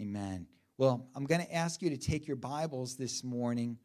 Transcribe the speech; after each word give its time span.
Amen. 0.00 0.46
Well, 0.76 1.08
I'm 1.16 1.24
going 1.24 1.40
to 1.40 1.52
ask 1.52 1.82
you 1.82 1.90
to 1.90 1.96
take 1.96 2.28
your 2.28 2.36
Bibles 2.36 2.94
this 2.94 3.24
morning 3.24 3.78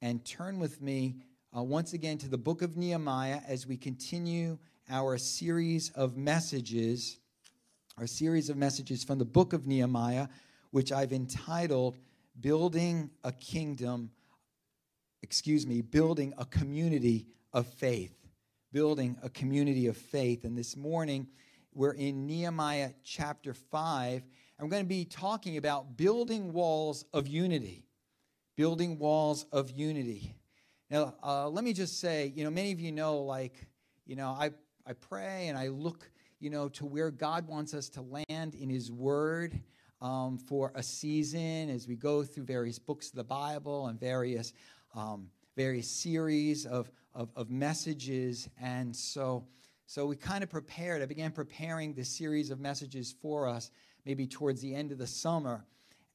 and 0.00 0.24
turn 0.24 0.58
with 0.58 0.80
me 0.80 1.16
uh, 1.54 1.62
once 1.62 1.92
again 1.92 2.16
to 2.18 2.28
the 2.28 2.38
book 2.38 2.62
of 2.62 2.78
Nehemiah 2.78 3.40
as 3.46 3.66
we 3.66 3.76
continue 3.76 4.56
our 4.88 5.18
series 5.18 5.90
of 5.90 6.16
messages, 6.16 7.18
our 7.98 8.06
series 8.06 8.48
of 8.48 8.56
messages 8.56 9.04
from 9.04 9.18
the 9.18 9.26
book 9.26 9.52
of 9.52 9.66
Nehemiah, 9.66 10.28
which 10.70 10.90
I've 10.90 11.12
entitled 11.12 11.98
Building 12.40 13.10
a 13.22 13.32
Kingdom, 13.32 14.10
excuse 15.22 15.66
me, 15.66 15.82
Building 15.82 16.32
a 16.38 16.46
Community 16.46 17.26
of 17.52 17.66
Faith. 17.66 18.16
Building 18.72 19.18
a 19.22 19.28
Community 19.28 19.86
of 19.88 19.98
Faith. 19.98 20.44
And 20.44 20.56
this 20.56 20.78
morning, 20.78 21.26
we're 21.74 21.92
in 21.92 22.26
Nehemiah 22.26 22.92
chapter 23.04 23.52
5. 23.52 24.22
I'm 24.60 24.68
going 24.68 24.82
to 24.82 24.88
be 24.88 25.04
talking 25.04 25.56
about 25.56 25.96
building 25.96 26.52
walls 26.52 27.04
of 27.12 27.28
unity. 27.28 27.86
Building 28.56 28.98
walls 28.98 29.46
of 29.52 29.70
unity. 29.70 30.34
Now, 30.90 31.14
uh, 31.22 31.48
let 31.48 31.62
me 31.62 31.72
just 31.72 32.00
say, 32.00 32.32
you 32.34 32.42
know, 32.42 32.50
many 32.50 32.72
of 32.72 32.80
you 32.80 32.90
know, 32.90 33.18
like, 33.18 33.68
you 34.04 34.16
know, 34.16 34.30
I, 34.30 34.50
I 34.84 34.94
pray 34.94 35.46
and 35.46 35.56
I 35.56 35.68
look, 35.68 36.10
you 36.40 36.50
know, 36.50 36.68
to 36.70 36.86
where 36.86 37.12
God 37.12 37.46
wants 37.46 37.72
us 37.72 37.88
to 37.90 38.02
land 38.02 38.56
in 38.56 38.68
His 38.68 38.90
Word 38.90 39.60
um, 40.00 40.38
for 40.38 40.72
a 40.74 40.82
season 40.82 41.70
as 41.70 41.86
we 41.86 41.94
go 41.94 42.24
through 42.24 42.44
various 42.44 42.80
books 42.80 43.10
of 43.10 43.14
the 43.14 43.24
Bible 43.24 43.86
and 43.86 44.00
various, 44.00 44.52
um, 44.92 45.28
various 45.56 45.88
series 45.88 46.66
of, 46.66 46.90
of, 47.14 47.30
of 47.36 47.48
messages. 47.48 48.48
And 48.60 48.94
so, 48.94 49.46
so 49.86 50.04
we 50.06 50.16
kind 50.16 50.42
of 50.42 50.50
prepared. 50.50 51.00
I 51.00 51.06
began 51.06 51.30
preparing 51.30 51.94
this 51.94 52.08
series 52.08 52.50
of 52.50 52.58
messages 52.58 53.14
for 53.22 53.46
us 53.46 53.70
maybe 54.08 54.26
towards 54.26 54.62
the 54.62 54.74
end 54.74 54.90
of 54.90 54.96
the 54.96 55.06
summer 55.06 55.66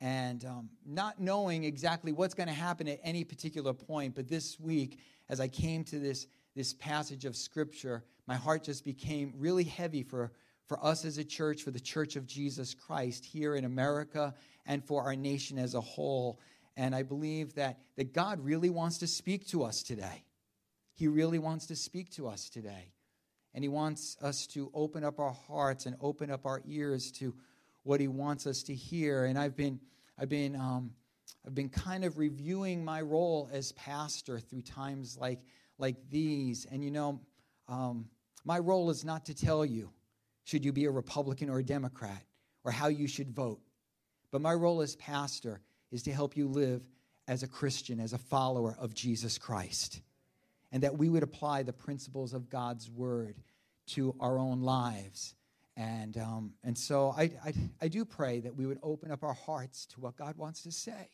and 0.02 0.46
um, 0.46 0.68
not 0.84 1.22
knowing 1.22 1.64
exactly 1.64 2.12
what's 2.12 2.34
going 2.34 2.48
to 2.48 2.54
happen 2.54 2.88
at 2.88 3.00
any 3.04 3.24
particular 3.24 3.72
point. 3.72 4.16
But 4.16 4.28
this 4.28 4.60
week, 4.60 4.98
as 5.30 5.40
I 5.40 5.48
came 5.48 5.84
to 5.84 6.00
this, 6.00 6.26
this 6.56 6.74
passage 6.74 7.24
of 7.24 7.36
Scripture, 7.36 8.04
my 8.26 8.34
heart 8.34 8.64
just 8.64 8.84
became 8.84 9.32
really 9.38 9.64
heavy 9.64 10.02
for, 10.02 10.32
for 10.66 10.84
us 10.84 11.06
as 11.06 11.20
a 11.20 11.24
church, 11.24 11.62
for 11.62 11.70
the 11.70 11.80
Church 11.80 12.16
of 12.16 12.26
Jesus 12.26 12.74
Christ 12.74 13.24
here 13.24 13.56
in 13.56 13.64
America, 13.64 14.34
and 14.66 14.84
for 14.84 15.04
our 15.04 15.16
nation 15.16 15.60
as 15.60 15.76
a 15.76 15.82
whole. 15.82 16.40
And 16.76 16.96
I 16.96 17.04
believe 17.04 17.54
that, 17.54 17.78
that 17.96 18.12
God 18.12 18.44
really 18.44 18.72
wants 18.72 18.98
to 18.98 19.08
speak 19.08 19.46
to 19.50 19.64
us 19.64 19.84
today. 19.84 20.24
He 20.96 21.08
really 21.08 21.38
wants 21.38 21.68
to 21.68 21.76
speak 21.76 22.10
to 22.14 22.28
us 22.28 22.50
today. 22.50 22.92
And 23.54 23.64
He 23.64 23.70
wants 23.70 24.18
us 24.20 24.48
to 24.48 24.72
open 24.74 25.04
up 25.04 25.20
our 25.20 25.36
hearts 25.48 25.86
and 25.86 25.96
open 26.02 26.32
up 26.32 26.48
our 26.48 26.64
ears 26.66 27.12
to 27.20 27.36
what 27.84 28.00
He 28.00 28.08
wants 28.08 28.48
us 28.48 28.64
to 28.64 28.74
hear. 28.74 29.26
And 29.26 29.38
I've 29.38 29.56
been 29.56 29.80
I've 30.18 30.30
been, 30.30 30.56
um, 30.56 30.92
I've 31.46 31.56
been 31.56 31.70
kind 31.70 32.06
of 32.06 32.18
reviewing 32.18 32.86
my 32.86 33.02
role 33.02 33.50
as 33.52 33.72
pastor 33.74 34.40
through 34.40 34.62
times 34.62 35.18
like, 35.20 35.42
like 35.78 35.96
these. 36.10 36.66
And 36.70 36.84
you 36.84 36.92
know, 36.92 37.20
um, 37.68 38.06
my 38.46 38.60
role 38.60 38.90
is 38.90 39.04
not 39.04 39.26
to 39.26 39.34
tell 39.34 39.66
you 39.66 39.90
should 40.44 40.66
you 40.66 40.72
be 40.72 40.86
a 40.86 40.92
Republican 40.92 41.50
or 41.50 41.60
a 41.60 41.64
Democrat 41.64 42.24
or 42.64 42.72
how 42.72 42.88
you 42.88 43.08
should 43.08 43.32
vote. 43.32 43.60
But 44.32 44.42
my 44.42 44.54
role 44.54 44.82
as 44.82 44.96
pastor 44.96 45.62
is 45.92 46.04
to 46.04 46.12
help 46.12 46.36
you 46.36 46.48
live 46.48 46.82
as 47.28 47.44
a 47.44 47.48
Christian, 47.48 48.00
as 48.00 48.14
a 48.14 48.18
follower 48.18 48.76
of 48.80 48.94
Jesus 48.94 49.38
Christ. 49.38 50.02
And 50.72 50.84
that 50.84 50.98
we 50.98 51.08
would 51.08 51.24
apply 51.24 51.64
the 51.64 51.74
principles 51.74 52.34
of 52.34 52.50
God's 52.50 52.90
word 52.90 53.36
to 53.88 54.16
our 54.20 54.38
own 54.38 54.62
lives 54.62 55.36
and, 55.76 56.18
um, 56.18 56.54
and 56.64 56.78
so 56.78 57.14
I, 57.18 57.32
I, 57.44 57.54
I 57.82 57.88
do 57.88 58.06
pray 58.06 58.40
that 58.42 58.56
we 58.56 58.66
would 58.66 58.80
open 58.84 59.12
up 59.12 59.24
our 59.24 59.34
hearts 59.34 59.86
to 59.88 60.02
what 60.02 60.16
God 60.16 60.38
wants 60.38 60.62
to 60.64 60.72
say 60.72 61.10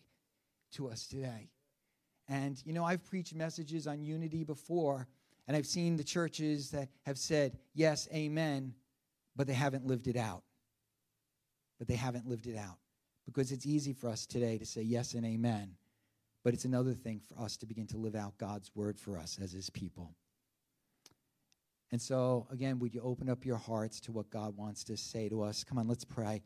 to 0.74 0.90
us 0.90 1.08
today. 1.08 1.50
And, 2.28 2.62
you 2.66 2.74
know, 2.74 2.84
I've 2.84 3.04
preached 3.06 3.34
messages 3.34 3.88
on 3.88 4.04
unity 4.04 4.44
before, 4.44 5.08
and 5.48 5.56
I've 5.56 5.66
seen 5.66 5.96
the 5.96 6.04
churches 6.04 6.72
that 6.72 6.90
have 7.06 7.18
said, 7.18 7.58
yes, 7.74 8.08
amen, 8.14 8.74
but 9.36 9.48
they 9.48 9.54
haven't 9.54 9.86
lived 9.86 10.08
it 10.08 10.18
out. 10.18 10.44
But 11.80 11.88
they 11.88 11.96
haven't 11.96 12.28
lived 12.28 12.46
it 12.46 12.58
out. 12.58 12.78
Because 13.26 13.52
it's 13.52 13.66
easy 13.66 13.94
for 13.94 14.10
us 14.10 14.26
today 14.26 14.58
to 14.58 14.66
say 14.66 14.82
yes 14.82 15.14
and 15.14 15.26
amen, 15.26 15.76
but 16.44 16.54
it's 16.54 16.66
another 16.66 16.94
thing 16.94 17.22
for 17.22 17.44
us 17.44 17.58
to 17.58 17.66
begin 17.66 17.88
to 17.88 17.98
live 17.98 18.16
out 18.16 18.38
God's 18.38 18.72
word 18.76 19.00
for 19.00 19.18
us 19.18 19.40
as 19.42 19.52
his 19.52 19.70
people. 19.70 20.16
And 21.92 22.02
so, 22.02 22.48
again, 22.52 22.80
would 22.80 22.94
you 22.94 23.02
open 23.02 23.30
up 23.30 23.46
your 23.46 23.58
hearts 23.58 24.00
to 24.02 24.12
what 24.12 24.30
God 24.30 24.56
wants 24.56 24.84
to 24.86 24.98
say 24.98 25.28
to 25.30 25.42
us? 25.42 25.64
Come 25.64 25.80
on, 25.80 25.88
let's 25.88 26.06
pray. 26.06 26.44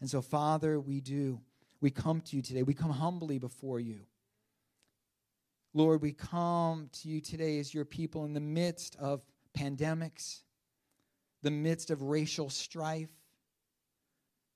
And 0.00 0.08
so, 0.08 0.22
Father, 0.22 0.78
we 0.78 1.00
do. 1.00 1.40
We 1.80 1.90
come 1.90 2.20
to 2.20 2.36
you 2.36 2.42
today. 2.42 2.62
We 2.62 2.74
come 2.74 2.90
humbly 2.90 3.38
before 3.38 3.80
you. 3.80 4.00
Lord, 5.74 6.02
we 6.02 6.12
come 6.12 6.88
to 7.02 7.08
you 7.08 7.20
today 7.20 7.58
as 7.58 7.74
your 7.74 7.84
people 7.84 8.24
in 8.24 8.32
the 8.32 8.40
midst 8.40 8.96
of 8.96 9.22
pandemics, 9.58 10.40
the 11.42 11.50
midst 11.50 11.90
of 11.90 12.02
racial 12.02 12.48
strife, 12.48 13.10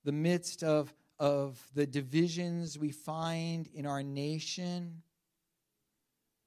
the 0.03 0.11
midst 0.11 0.63
of, 0.63 0.93
of 1.19 1.61
the 1.75 1.85
divisions 1.85 2.79
we 2.79 2.91
find 2.91 3.67
in 3.75 3.85
our 3.85 4.01
nation. 4.01 5.03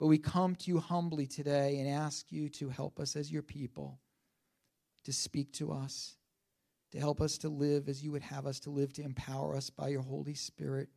But 0.05 0.09
we 0.09 0.19
come 0.19 0.55
to 0.57 0.71
you 0.71 0.81
humbly 0.81 1.27
today 1.27 1.79
and 1.79 1.89
ask 1.89 2.31
you 2.31 2.51
to 2.51 2.69
help 2.69 3.01
us 3.01 3.17
as 3.17 3.33
your 3.33 3.41
people, 3.41 3.99
to 5.05 5.15
speak 5.15 5.51
to 5.53 5.73
us, 5.73 6.19
to 6.93 6.99
help 6.99 7.23
us 7.23 7.39
to 7.39 7.49
live 7.49 7.89
as 7.89 8.05
you 8.05 8.13
would 8.13 8.21
have 8.21 8.47
us 8.47 8.61
to 8.61 8.71
live, 8.71 8.93
to 8.93 9.03
empower 9.03 9.57
us 9.57 9.71
by 9.71 9.89
your 9.89 10.03
Holy 10.03 10.35
Spirit. 10.35 10.91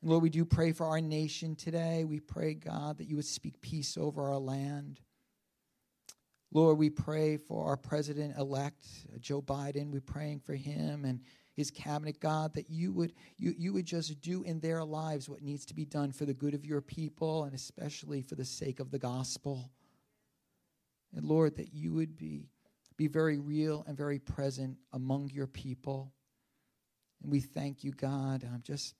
And 0.00 0.10
Lord, 0.10 0.22
we 0.22 0.30
do 0.30 0.46
pray 0.46 0.72
for 0.72 0.86
our 0.86 1.02
nation 1.02 1.54
today. 1.54 2.04
We 2.04 2.18
pray, 2.18 2.54
God, 2.54 2.96
that 2.96 3.08
you 3.08 3.16
would 3.16 3.26
speak 3.26 3.60
peace 3.60 3.98
over 3.98 4.22
our 4.22 4.38
land. 4.38 4.98
Lord, 6.50 6.78
we 6.78 6.88
pray 6.88 7.36
for 7.36 7.66
our 7.66 7.76
president 7.76 8.38
elect, 8.38 8.86
uh, 9.14 9.18
Joe 9.18 9.42
Biden. 9.42 9.90
We're 9.90 10.00
praying 10.00 10.40
for 10.40 10.54
him 10.54 11.04
and 11.04 11.20
his 11.56 11.70
cabinet, 11.70 12.20
God, 12.20 12.52
that 12.54 12.68
you 12.68 12.92
would, 12.92 13.14
you, 13.38 13.54
you 13.56 13.72
would 13.72 13.86
just 13.86 14.20
do 14.20 14.42
in 14.42 14.60
their 14.60 14.84
lives 14.84 15.26
what 15.26 15.42
needs 15.42 15.64
to 15.66 15.74
be 15.74 15.86
done 15.86 16.12
for 16.12 16.26
the 16.26 16.34
good 16.34 16.52
of 16.52 16.66
your 16.66 16.82
people 16.82 17.44
and 17.44 17.54
especially 17.54 18.20
for 18.20 18.34
the 18.34 18.44
sake 18.44 18.78
of 18.78 18.90
the 18.90 18.98
gospel. 18.98 19.70
And 21.14 21.24
Lord, 21.24 21.56
that 21.56 21.72
you 21.72 21.94
would 21.94 22.14
be, 22.14 22.50
be 22.98 23.08
very 23.08 23.38
real 23.38 23.84
and 23.88 23.96
very 23.96 24.18
present 24.18 24.76
among 24.92 25.30
your 25.30 25.46
people. 25.46 26.12
And 27.22 27.32
we 27.32 27.40
thank 27.40 27.82
you, 27.82 27.92
God. 27.92 28.44
Um, 28.44 28.60
just, 28.62 28.94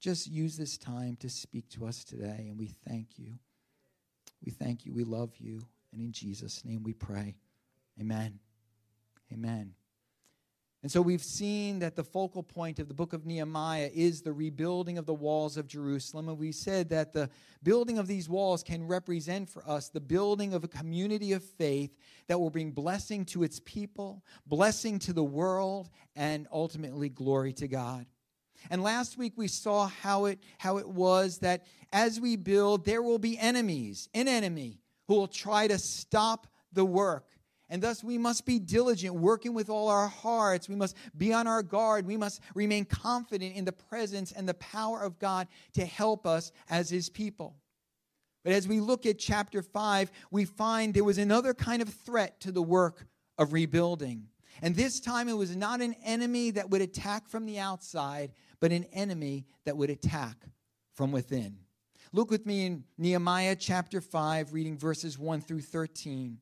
just 0.00 0.26
use 0.26 0.56
this 0.56 0.78
time 0.78 1.16
to 1.16 1.28
speak 1.28 1.68
to 1.70 1.86
us 1.86 2.04
today. 2.04 2.46
And 2.48 2.58
we 2.58 2.68
thank 2.88 3.18
you. 3.18 3.34
We 4.42 4.50
thank 4.50 4.86
you. 4.86 4.94
We 4.94 5.04
love 5.04 5.32
you. 5.36 5.60
And 5.92 6.00
in 6.00 6.12
Jesus' 6.12 6.64
name 6.64 6.82
we 6.82 6.94
pray. 6.94 7.36
Amen. 8.00 8.38
Amen. 9.30 9.74
And 10.82 10.92
so 10.92 11.00
we've 11.00 11.22
seen 11.22 11.80
that 11.80 11.96
the 11.96 12.04
focal 12.04 12.42
point 12.42 12.78
of 12.78 12.86
the 12.86 12.94
book 12.94 13.12
of 13.12 13.26
Nehemiah 13.26 13.90
is 13.92 14.22
the 14.22 14.32
rebuilding 14.32 14.98
of 14.98 15.06
the 15.06 15.14
walls 15.14 15.56
of 15.56 15.66
Jerusalem. 15.66 16.28
And 16.28 16.38
we 16.38 16.52
said 16.52 16.90
that 16.90 17.12
the 17.12 17.30
building 17.62 17.98
of 17.98 18.06
these 18.06 18.28
walls 18.28 18.62
can 18.62 18.86
represent 18.86 19.48
for 19.48 19.68
us 19.68 19.88
the 19.88 20.00
building 20.00 20.54
of 20.54 20.62
a 20.62 20.68
community 20.68 21.32
of 21.32 21.42
faith 21.42 21.96
that 22.28 22.38
will 22.38 22.50
bring 22.50 22.70
blessing 22.70 23.24
to 23.26 23.42
its 23.42 23.60
people, 23.64 24.22
blessing 24.46 24.98
to 25.00 25.12
the 25.12 25.24
world, 25.24 25.88
and 26.14 26.46
ultimately 26.52 27.08
glory 27.08 27.52
to 27.54 27.66
God. 27.66 28.06
And 28.70 28.82
last 28.82 29.18
week 29.18 29.32
we 29.36 29.48
saw 29.48 29.88
how 29.88 30.26
it, 30.26 30.38
how 30.58 30.76
it 30.78 30.88
was 30.88 31.38
that 31.38 31.64
as 31.92 32.20
we 32.20 32.36
build, 32.36 32.84
there 32.84 33.02
will 33.02 33.18
be 33.18 33.38
enemies, 33.38 34.08
an 34.14 34.28
enemy, 34.28 34.80
who 35.08 35.14
will 35.14 35.28
try 35.28 35.66
to 35.68 35.78
stop 35.78 36.46
the 36.72 36.84
work 36.84 37.26
and 37.68 37.82
thus, 37.82 38.04
we 38.04 38.16
must 38.16 38.46
be 38.46 38.60
diligent, 38.60 39.14
working 39.14 39.52
with 39.52 39.68
all 39.68 39.88
our 39.88 40.06
hearts. 40.06 40.68
We 40.68 40.76
must 40.76 40.96
be 41.16 41.32
on 41.32 41.48
our 41.48 41.62
guard. 41.64 42.06
We 42.06 42.16
must 42.16 42.40
remain 42.54 42.84
confident 42.84 43.56
in 43.56 43.64
the 43.64 43.72
presence 43.72 44.30
and 44.30 44.48
the 44.48 44.54
power 44.54 45.02
of 45.02 45.18
God 45.18 45.48
to 45.74 45.84
help 45.84 46.26
us 46.26 46.52
as 46.70 46.88
His 46.88 47.08
people. 47.08 47.56
But 48.44 48.52
as 48.52 48.68
we 48.68 48.78
look 48.78 49.04
at 49.04 49.18
chapter 49.18 49.62
5, 49.62 50.12
we 50.30 50.44
find 50.44 50.94
there 50.94 51.02
was 51.02 51.18
another 51.18 51.54
kind 51.54 51.82
of 51.82 51.88
threat 51.88 52.38
to 52.42 52.52
the 52.52 52.62
work 52.62 53.04
of 53.36 53.52
rebuilding. 53.52 54.28
And 54.62 54.76
this 54.76 55.00
time, 55.00 55.28
it 55.28 55.36
was 55.36 55.56
not 55.56 55.80
an 55.80 55.96
enemy 56.04 56.52
that 56.52 56.70
would 56.70 56.80
attack 56.80 57.28
from 57.28 57.46
the 57.46 57.58
outside, 57.58 58.30
but 58.60 58.70
an 58.70 58.84
enemy 58.92 59.44
that 59.64 59.76
would 59.76 59.90
attack 59.90 60.36
from 60.94 61.10
within. 61.10 61.58
Look 62.12 62.30
with 62.30 62.46
me 62.46 62.66
in 62.66 62.84
Nehemiah 62.96 63.56
chapter 63.56 64.00
5, 64.00 64.52
reading 64.52 64.78
verses 64.78 65.18
1 65.18 65.40
through 65.40 65.62
13. 65.62 66.38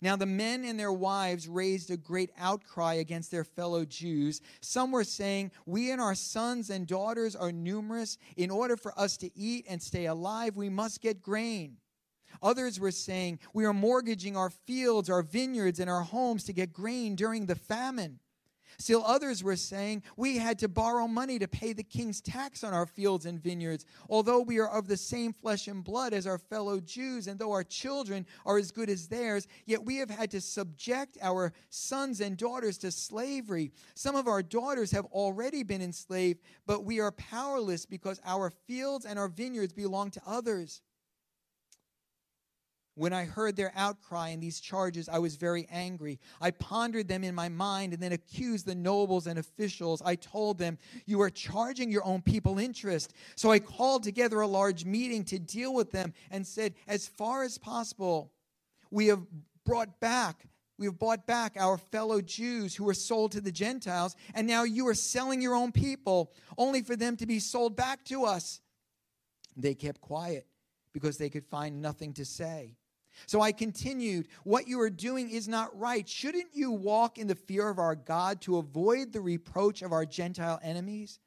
Now 0.00 0.16
the 0.16 0.26
men 0.26 0.64
and 0.64 0.78
their 0.78 0.92
wives 0.92 1.48
raised 1.48 1.90
a 1.90 1.96
great 1.96 2.30
outcry 2.38 2.94
against 2.94 3.30
their 3.30 3.44
fellow 3.44 3.84
Jews. 3.84 4.40
Some 4.60 4.92
were 4.92 5.04
saying, 5.04 5.52
We 5.66 5.90
and 5.90 6.00
our 6.00 6.14
sons 6.14 6.70
and 6.70 6.86
daughters 6.86 7.36
are 7.36 7.52
numerous. 7.52 8.18
In 8.36 8.50
order 8.50 8.76
for 8.76 8.98
us 8.98 9.16
to 9.18 9.30
eat 9.36 9.66
and 9.68 9.82
stay 9.82 10.06
alive, 10.06 10.56
we 10.56 10.68
must 10.68 11.00
get 11.00 11.22
grain. 11.22 11.76
Others 12.42 12.80
were 12.80 12.90
saying, 12.90 13.38
We 13.52 13.64
are 13.64 13.74
mortgaging 13.74 14.36
our 14.36 14.50
fields, 14.50 15.10
our 15.10 15.22
vineyards, 15.22 15.80
and 15.80 15.90
our 15.90 16.02
homes 16.02 16.44
to 16.44 16.52
get 16.52 16.72
grain 16.72 17.14
during 17.14 17.46
the 17.46 17.54
famine. 17.54 18.20
Still 18.82 19.04
others 19.06 19.44
were 19.44 19.54
saying, 19.54 20.02
We 20.16 20.38
had 20.38 20.58
to 20.58 20.68
borrow 20.68 21.06
money 21.06 21.38
to 21.38 21.46
pay 21.46 21.72
the 21.72 21.84
king's 21.84 22.20
tax 22.20 22.64
on 22.64 22.74
our 22.74 22.84
fields 22.84 23.26
and 23.26 23.40
vineyards. 23.40 23.86
Although 24.10 24.40
we 24.40 24.58
are 24.58 24.68
of 24.68 24.88
the 24.88 24.96
same 24.96 25.32
flesh 25.32 25.68
and 25.68 25.84
blood 25.84 26.12
as 26.12 26.26
our 26.26 26.36
fellow 26.36 26.80
Jews, 26.80 27.28
and 27.28 27.38
though 27.38 27.52
our 27.52 27.62
children 27.62 28.26
are 28.44 28.58
as 28.58 28.72
good 28.72 28.90
as 28.90 29.06
theirs, 29.06 29.46
yet 29.66 29.84
we 29.84 29.98
have 29.98 30.10
had 30.10 30.32
to 30.32 30.40
subject 30.40 31.16
our 31.22 31.52
sons 31.70 32.20
and 32.20 32.36
daughters 32.36 32.76
to 32.78 32.90
slavery. 32.90 33.70
Some 33.94 34.16
of 34.16 34.26
our 34.26 34.42
daughters 34.42 34.90
have 34.90 35.04
already 35.06 35.62
been 35.62 35.80
enslaved, 35.80 36.40
but 36.66 36.84
we 36.84 36.98
are 36.98 37.12
powerless 37.12 37.86
because 37.86 38.20
our 38.24 38.50
fields 38.50 39.06
and 39.06 39.16
our 39.16 39.28
vineyards 39.28 39.72
belong 39.72 40.10
to 40.10 40.22
others. 40.26 40.82
When 42.94 43.14
I 43.14 43.24
heard 43.24 43.56
their 43.56 43.72
outcry 43.74 44.28
and 44.28 44.42
these 44.42 44.60
charges, 44.60 45.08
I 45.08 45.18
was 45.18 45.36
very 45.36 45.66
angry. 45.70 46.20
I 46.42 46.50
pondered 46.50 47.08
them 47.08 47.24
in 47.24 47.34
my 47.34 47.48
mind 47.48 47.94
and 47.94 48.02
then 48.02 48.12
accused 48.12 48.66
the 48.66 48.74
nobles 48.74 49.26
and 49.26 49.38
officials. 49.38 50.02
I 50.04 50.16
told 50.16 50.58
them, 50.58 50.76
You 51.06 51.22
are 51.22 51.30
charging 51.30 51.90
your 51.90 52.04
own 52.04 52.20
people 52.20 52.58
interest. 52.58 53.14
So 53.34 53.50
I 53.50 53.60
called 53.60 54.02
together 54.02 54.42
a 54.42 54.46
large 54.46 54.84
meeting 54.84 55.24
to 55.26 55.38
deal 55.38 55.72
with 55.72 55.90
them 55.90 56.12
and 56.30 56.46
said, 56.46 56.74
As 56.86 57.08
far 57.08 57.44
as 57.44 57.56
possible, 57.56 58.30
we 58.90 59.06
have 59.06 59.22
brought 59.64 59.98
back. 59.98 60.46
We 60.78 60.86
have 60.86 60.98
bought 60.98 61.26
back 61.26 61.56
our 61.58 61.78
fellow 61.78 62.20
Jews 62.20 62.74
who 62.74 62.84
were 62.84 62.92
sold 62.92 63.32
to 63.32 63.40
the 63.40 63.52
Gentiles, 63.52 64.16
and 64.34 64.46
now 64.46 64.64
you 64.64 64.86
are 64.88 64.94
selling 64.94 65.40
your 65.40 65.54
own 65.54 65.72
people 65.72 66.32
only 66.58 66.82
for 66.82 66.96
them 66.96 67.16
to 67.18 67.26
be 67.26 67.38
sold 67.38 67.74
back 67.74 68.04
to 68.06 68.24
us. 68.24 68.60
They 69.56 69.74
kept 69.74 70.00
quiet 70.00 70.46
because 70.92 71.16
they 71.16 71.30
could 71.30 71.46
find 71.46 71.80
nothing 71.80 72.12
to 72.14 72.24
say. 72.24 72.76
So 73.26 73.40
I 73.40 73.52
continued, 73.52 74.28
What 74.44 74.66
you 74.66 74.80
are 74.80 74.90
doing 74.90 75.30
is 75.30 75.48
not 75.48 75.78
right. 75.78 76.08
Shouldn't 76.08 76.54
you 76.54 76.70
walk 76.70 77.18
in 77.18 77.26
the 77.26 77.34
fear 77.34 77.68
of 77.68 77.78
our 77.78 77.94
God 77.94 78.40
to 78.42 78.58
avoid 78.58 79.12
the 79.12 79.20
reproach 79.20 79.82
of 79.82 79.92
our 79.92 80.06
Gentile 80.06 80.60
enemies? 80.62 81.18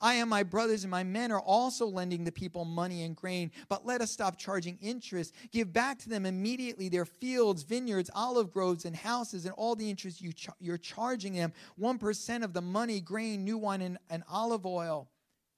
I 0.00 0.14
and 0.14 0.30
my 0.30 0.42
brothers 0.42 0.84
and 0.84 0.90
my 0.90 1.02
men 1.02 1.32
are 1.32 1.40
also 1.40 1.86
lending 1.86 2.24
the 2.24 2.32
people 2.32 2.64
money 2.64 3.02
and 3.02 3.16
grain, 3.16 3.50
but 3.68 3.86
let 3.86 4.00
us 4.00 4.10
stop 4.10 4.38
charging 4.38 4.78
interest. 4.80 5.34
Give 5.50 5.72
back 5.72 5.98
to 6.00 6.08
them 6.08 6.26
immediately 6.26 6.88
their 6.88 7.04
fields, 7.04 7.62
vineyards, 7.62 8.10
olive 8.14 8.52
groves, 8.52 8.84
and 8.84 8.94
houses, 8.94 9.44
and 9.44 9.54
all 9.54 9.74
the 9.74 9.88
interest 9.88 10.20
you 10.20 10.32
ch- 10.32 10.48
you're 10.60 10.78
charging 10.78 11.34
them 11.34 11.52
1% 11.78 12.44
of 12.44 12.52
the 12.52 12.62
money, 12.62 13.00
grain, 13.00 13.44
new 13.44 13.58
wine, 13.58 13.80
and, 13.80 13.98
and 14.08 14.22
olive 14.30 14.66
oil. 14.66 15.08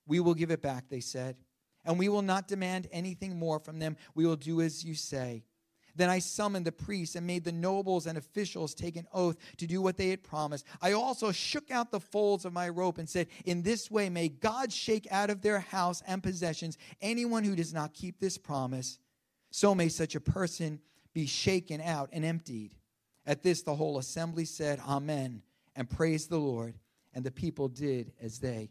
We 0.06 0.20
will 0.20 0.35
give 0.35 0.50
it 0.50 0.62
back, 0.62 0.88
they 0.88 1.00
said, 1.00 1.37
and 1.85 1.99
we 1.99 2.08
will 2.08 2.23
not 2.23 2.49
demand 2.49 2.88
anything 2.90 3.38
more 3.38 3.58
from 3.58 3.78
them. 3.78 3.96
We 4.14 4.26
will 4.26 4.37
do 4.37 4.61
as 4.61 4.85
you 4.85 4.94
say. 4.94 5.44
Then 5.94 6.08
I 6.08 6.18
summoned 6.18 6.66
the 6.66 6.72
priests 6.72 7.16
and 7.16 7.26
made 7.26 7.44
the 7.44 7.52
nobles 7.52 8.06
and 8.06 8.16
officials 8.16 8.74
take 8.74 8.96
an 8.96 9.06
oath 9.12 9.36
to 9.58 9.66
do 9.66 9.82
what 9.82 9.96
they 9.96 10.08
had 10.08 10.22
promised. 10.22 10.64
I 10.80 10.92
also 10.92 11.32
shook 11.32 11.70
out 11.70 11.90
the 11.90 12.00
folds 12.00 12.44
of 12.44 12.52
my 12.52 12.68
rope 12.68 12.98
and 12.98 13.08
said, 13.08 13.28
In 13.44 13.62
this 13.62 13.90
way 13.90 14.08
may 14.08 14.28
God 14.28 14.72
shake 14.72 15.06
out 15.10 15.30
of 15.30 15.42
their 15.42 15.60
house 15.60 16.02
and 16.06 16.22
possessions 16.22 16.78
anyone 17.00 17.44
who 17.44 17.56
does 17.56 17.74
not 17.74 17.94
keep 17.94 18.18
this 18.18 18.38
promise. 18.38 18.98
So 19.50 19.74
may 19.74 19.88
such 19.88 20.14
a 20.14 20.20
person 20.20 20.80
be 21.12 21.26
shaken 21.26 21.80
out 21.80 22.08
and 22.12 22.24
emptied. 22.24 22.74
At 23.26 23.42
this, 23.42 23.62
the 23.62 23.74
whole 23.74 23.98
assembly 23.98 24.44
said, 24.44 24.80
Amen, 24.80 25.42
and 25.76 25.88
praised 25.88 26.30
the 26.30 26.38
Lord. 26.38 26.74
And 27.14 27.24
the 27.24 27.30
people 27.30 27.68
did 27.68 28.12
as 28.22 28.38
they 28.38 28.70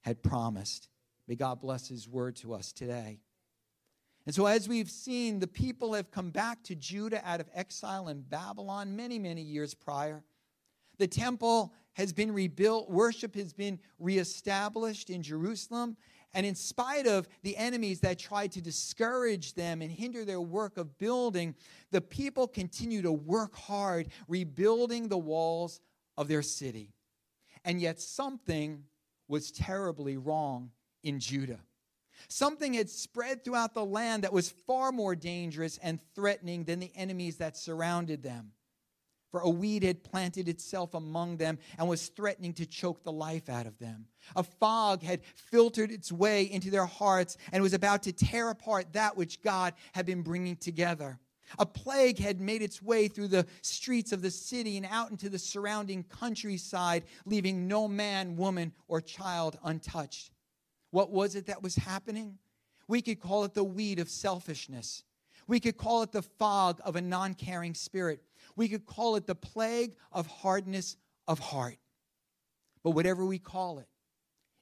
had 0.00 0.22
promised. 0.22 0.88
May 1.28 1.36
God 1.36 1.60
bless 1.60 1.88
his 1.88 2.08
word 2.08 2.36
to 2.36 2.54
us 2.54 2.72
today. 2.72 3.20
And 4.26 4.34
so, 4.34 4.46
as 4.46 4.68
we've 4.68 4.90
seen, 4.90 5.38
the 5.38 5.46
people 5.46 5.94
have 5.94 6.10
come 6.10 6.30
back 6.30 6.62
to 6.64 6.74
Judah 6.74 7.22
out 7.24 7.40
of 7.40 7.48
exile 7.54 8.08
in 8.08 8.22
Babylon 8.22 8.96
many, 8.96 9.20
many 9.20 9.40
years 9.40 9.72
prior. 9.72 10.24
The 10.98 11.06
temple 11.06 11.72
has 11.92 12.12
been 12.12 12.32
rebuilt, 12.32 12.90
worship 12.90 13.36
has 13.36 13.52
been 13.52 13.78
reestablished 14.00 15.10
in 15.10 15.22
Jerusalem. 15.22 15.96
And 16.34 16.44
in 16.44 16.54
spite 16.54 17.06
of 17.06 17.28
the 17.42 17.56
enemies 17.56 18.00
that 18.00 18.18
tried 18.18 18.52
to 18.52 18.60
discourage 18.60 19.54
them 19.54 19.80
and 19.80 19.90
hinder 19.90 20.24
their 20.24 20.40
work 20.40 20.76
of 20.76 20.98
building, 20.98 21.54
the 21.92 22.00
people 22.00 22.48
continue 22.48 23.00
to 23.02 23.12
work 23.12 23.54
hard 23.54 24.08
rebuilding 24.28 25.08
the 25.08 25.16
walls 25.16 25.80
of 26.18 26.28
their 26.28 26.42
city. 26.42 26.90
And 27.64 27.80
yet, 27.80 28.00
something 28.00 28.82
was 29.28 29.50
terribly 29.50 30.16
wrong 30.16 30.72
in 31.02 31.20
Judah. 31.20 31.60
Something 32.28 32.74
had 32.74 32.90
spread 32.90 33.44
throughout 33.44 33.74
the 33.74 33.84
land 33.84 34.24
that 34.24 34.32
was 34.32 34.50
far 34.50 34.92
more 34.92 35.14
dangerous 35.14 35.78
and 35.82 36.00
threatening 36.14 36.64
than 36.64 36.80
the 36.80 36.92
enemies 36.94 37.36
that 37.36 37.56
surrounded 37.56 38.22
them. 38.22 38.52
For 39.30 39.40
a 39.40 39.50
weed 39.50 39.82
had 39.82 40.04
planted 40.04 40.48
itself 40.48 40.94
among 40.94 41.36
them 41.36 41.58
and 41.78 41.88
was 41.88 42.08
threatening 42.08 42.54
to 42.54 42.66
choke 42.66 43.02
the 43.02 43.12
life 43.12 43.48
out 43.48 43.66
of 43.66 43.78
them. 43.78 44.06
A 44.34 44.42
fog 44.42 45.02
had 45.02 45.20
filtered 45.34 45.90
its 45.90 46.10
way 46.10 46.44
into 46.44 46.70
their 46.70 46.86
hearts 46.86 47.36
and 47.52 47.62
was 47.62 47.74
about 47.74 48.04
to 48.04 48.12
tear 48.12 48.50
apart 48.50 48.92
that 48.92 49.16
which 49.16 49.42
God 49.42 49.74
had 49.92 50.06
been 50.06 50.22
bringing 50.22 50.56
together. 50.56 51.18
A 51.58 51.66
plague 51.66 52.18
had 52.18 52.40
made 52.40 52.62
its 52.62 52.82
way 52.82 53.08
through 53.08 53.28
the 53.28 53.46
streets 53.62 54.12
of 54.12 54.22
the 54.22 54.30
city 54.30 54.76
and 54.76 54.86
out 54.86 55.10
into 55.10 55.28
the 55.28 55.38
surrounding 55.38 56.02
countryside, 56.04 57.04
leaving 57.24 57.68
no 57.68 57.86
man, 57.86 58.36
woman, 58.36 58.72
or 58.88 59.00
child 59.00 59.58
untouched. 59.62 60.32
What 60.96 61.10
was 61.10 61.34
it 61.34 61.48
that 61.48 61.62
was 61.62 61.76
happening? 61.76 62.38
We 62.88 63.02
could 63.02 63.20
call 63.20 63.44
it 63.44 63.52
the 63.52 63.62
weed 63.62 63.98
of 63.98 64.08
selfishness. 64.08 65.02
We 65.46 65.60
could 65.60 65.76
call 65.76 66.02
it 66.02 66.10
the 66.10 66.22
fog 66.22 66.80
of 66.86 66.96
a 66.96 67.02
non 67.02 67.34
caring 67.34 67.74
spirit. 67.74 68.22
We 68.56 68.66
could 68.66 68.86
call 68.86 69.16
it 69.16 69.26
the 69.26 69.34
plague 69.34 69.94
of 70.10 70.26
hardness 70.26 70.96
of 71.28 71.38
heart. 71.38 71.76
But 72.82 72.92
whatever 72.92 73.26
we 73.26 73.38
call 73.38 73.78
it, 73.78 73.88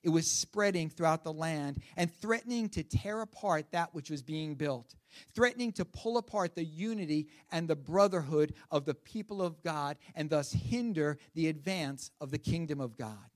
it 0.03 0.09
was 0.09 0.29
spreading 0.29 0.91
throughout 0.91 1.23
the 1.23 1.33
land 1.33 1.81
and 1.97 2.13
threatening 2.13 2.69
to 2.71 2.83
tear 2.83 3.21
apart 3.21 3.67
that 3.71 3.95
which 3.95 4.11
was 4.11 4.21
being 4.21 4.57
built, 4.57 4.97
threatening 5.37 5.71
to 5.75 5.85
pull 5.85 6.19
apart 6.19 6.57
the 6.57 6.65
unity 6.65 7.29
and 7.53 7.69
the 7.69 7.77
brotherhood 7.77 8.55
of 8.73 8.87
the 8.87 8.95
people 8.95 9.41
of 9.41 9.63
God 9.63 9.99
and 10.17 10.29
thus 10.29 10.51
hinder 10.51 11.17
the 11.35 11.47
advance 11.47 12.11
of 12.21 12.33
the 12.33 12.39
kingdom 12.39 12.81
of 12.81 12.99
God. 12.99 13.31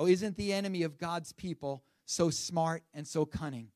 Oh, 0.00 0.06
isn't 0.06 0.38
the 0.38 0.54
enemy 0.54 0.82
of 0.82 0.96
God's 0.96 1.34
people 1.34 1.84
so 2.06 2.30
smart 2.30 2.82
and 2.94 3.06
so 3.06 3.26
cunning? 3.26 3.68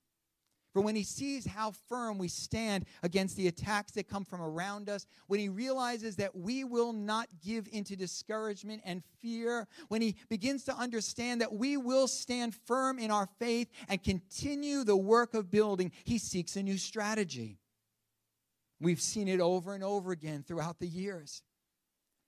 For 0.72 0.80
when 0.80 0.96
he 0.96 1.02
sees 1.02 1.44
how 1.44 1.72
firm 1.86 2.16
we 2.16 2.28
stand 2.28 2.86
against 3.02 3.36
the 3.36 3.46
attacks 3.46 3.92
that 3.92 4.08
come 4.08 4.24
from 4.24 4.40
around 4.40 4.88
us, 4.88 5.06
when 5.26 5.38
he 5.38 5.50
realizes 5.50 6.16
that 6.16 6.34
we 6.34 6.64
will 6.64 6.94
not 6.94 7.28
give 7.44 7.68
into 7.70 7.94
discouragement 7.94 8.80
and 8.86 9.02
fear, 9.20 9.68
when 9.88 10.00
he 10.00 10.16
begins 10.30 10.64
to 10.64 10.74
understand 10.74 11.42
that 11.42 11.52
we 11.52 11.76
will 11.76 12.08
stand 12.08 12.54
firm 12.54 12.98
in 12.98 13.10
our 13.10 13.28
faith 13.38 13.68
and 13.90 14.02
continue 14.02 14.82
the 14.82 14.96
work 14.96 15.34
of 15.34 15.50
building, 15.50 15.92
he 16.04 16.16
seeks 16.16 16.56
a 16.56 16.62
new 16.62 16.78
strategy. 16.78 17.58
We've 18.80 19.00
seen 19.00 19.28
it 19.28 19.40
over 19.40 19.74
and 19.74 19.84
over 19.84 20.10
again 20.10 20.42
throughout 20.42 20.78
the 20.78 20.88
years. 20.88 21.42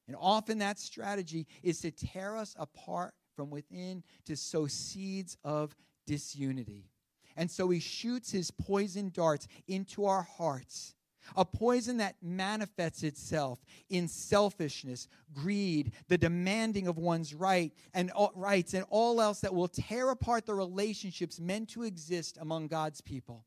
And 0.06 0.14
often 0.20 0.59
that 0.59 0.78
strategy 0.78 1.47
is 1.62 1.80
to 1.80 1.90
tear 1.90 2.37
us 2.37 2.54
apart 2.59 3.14
from 3.37 3.50
within 3.50 4.02
to 4.25 4.35
sow 4.35 4.66
seeds 4.66 5.37
of 5.45 5.76
disunity. 6.07 6.90
And 7.37 7.50
so 7.50 7.69
he 7.69 7.81
shoots 7.81 8.33
his 8.33 8.50
poison 8.50 9.11
darts 9.11 9.47
into 9.69 10.07
our 10.07 10.23
hearts. 10.23 10.95
A 11.37 11.45
poison 11.45 11.97
that 11.97 12.14
manifests 12.23 13.02
itself 13.02 13.59
in 13.90 14.07
selfishness, 14.07 15.09
greed, 15.35 15.93
the 16.09 16.16
demanding 16.16 16.87
of 16.87 16.99
one's 16.99 17.35
right 17.35 17.73
and 17.95 18.12
all, 18.12 18.33
rights, 18.35 18.75
and 18.75 18.85
all 18.90 19.21
else 19.21 19.40
that 19.40 19.52
will 19.55 19.69
tear 19.69 20.11
apart 20.11 20.47
the 20.47 20.55
relationships 20.55 21.40
meant 21.40 21.69
to 21.71 21.83
exist 21.83 22.38
among 22.40 22.69
God's 22.69 23.00
people. 23.00 23.45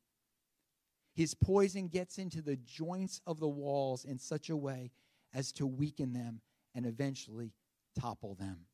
His 1.14 1.34
poison 1.34 1.88
gets 1.88 2.18
into 2.18 2.42
the 2.42 2.56
joints 2.56 3.22
of 3.26 3.40
the 3.40 3.48
walls 3.48 4.04
in 4.04 4.18
such 4.18 4.50
a 4.50 4.56
way 4.56 4.90
as 5.34 5.50
to 5.52 5.66
weaken 5.66 6.12
them 6.12 6.42
and 6.74 6.86
eventually 6.86 7.52
topple 7.98 8.34
them. 8.34 8.66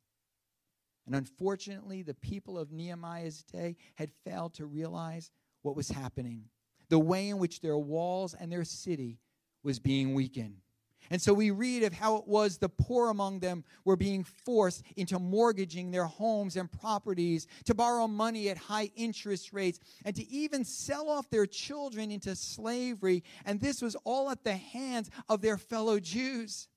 And 1.07 1.15
unfortunately, 1.15 2.03
the 2.03 2.13
people 2.13 2.59
of 2.59 2.71
Nehemiah's 2.71 3.41
day 3.41 3.77
had 3.95 4.11
failed 4.25 4.53
to 4.55 4.65
realize 4.65 5.31
what 5.63 5.75
was 5.75 5.89
happening 5.89 6.43
the 6.89 6.99
way 6.99 7.29
in 7.29 7.37
which 7.37 7.59
their 7.59 7.77
walls 7.77 8.33
and 8.33 8.51
their 8.51 8.63
city 8.63 9.19
was 9.63 9.79
being 9.79 10.13
weakened. 10.13 10.61
And 11.09 11.21
so 11.21 11.33
we 11.33 11.51
read 11.51 11.83
of 11.83 11.93
how 11.93 12.17
it 12.17 12.27
was 12.27 12.57
the 12.57 12.69
poor 12.69 13.09
among 13.09 13.39
them 13.39 13.63
were 13.85 13.95
being 13.95 14.23
forced 14.23 14.83
into 14.95 15.19
mortgaging 15.19 15.91
their 15.91 16.05
homes 16.05 16.57
and 16.57 16.71
properties, 16.71 17.47
to 17.65 17.73
borrow 17.73 18.07
money 18.07 18.49
at 18.49 18.57
high 18.57 18.91
interest 18.95 19.53
rates, 19.53 19.79
and 20.03 20.15
to 20.15 20.27
even 20.29 20.65
sell 20.65 21.09
off 21.09 21.29
their 21.29 21.45
children 21.45 22.11
into 22.11 22.35
slavery. 22.35 23.23
And 23.45 23.61
this 23.61 23.81
was 23.81 23.95
all 24.03 24.29
at 24.29 24.43
the 24.43 24.55
hands 24.55 25.09
of 25.29 25.41
their 25.41 25.57
fellow 25.57 25.99
Jews. 25.99 26.67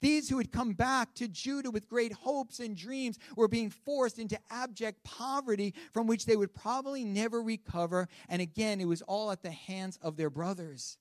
These 0.00 0.28
who 0.28 0.38
had 0.38 0.52
come 0.52 0.72
back 0.72 1.14
to 1.16 1.28
Judah 1.28 1.70
with 1.70 1.88
great 1.88 2.12
hopes 2.12 2.58
and 2.60 2.76
dreams 2.76 3.18
were 3.36 3.48
being 3.48 3.70
forced 3.70 4.18
into 4.18 4.38
abject 4.50 5.04
poverty 5.04 5.74
from 5.92 6.06
which 6.06 6.26
they 6.26 6.36
would 6.36 6.54
probably 6.54 7.04
never 7.04 7.42
recover. 7.42 8.08
And 8.28 8.40
again, 8.40 8.80
it 8.80 8.86
was 8.86 9.02
all 9.02 9.30
at 9.30 9.42
the 9.42 9.50
hands 9.50 9.98
of 10.00 10.16
their 10.16 10.30
brothers. 10.30 10.96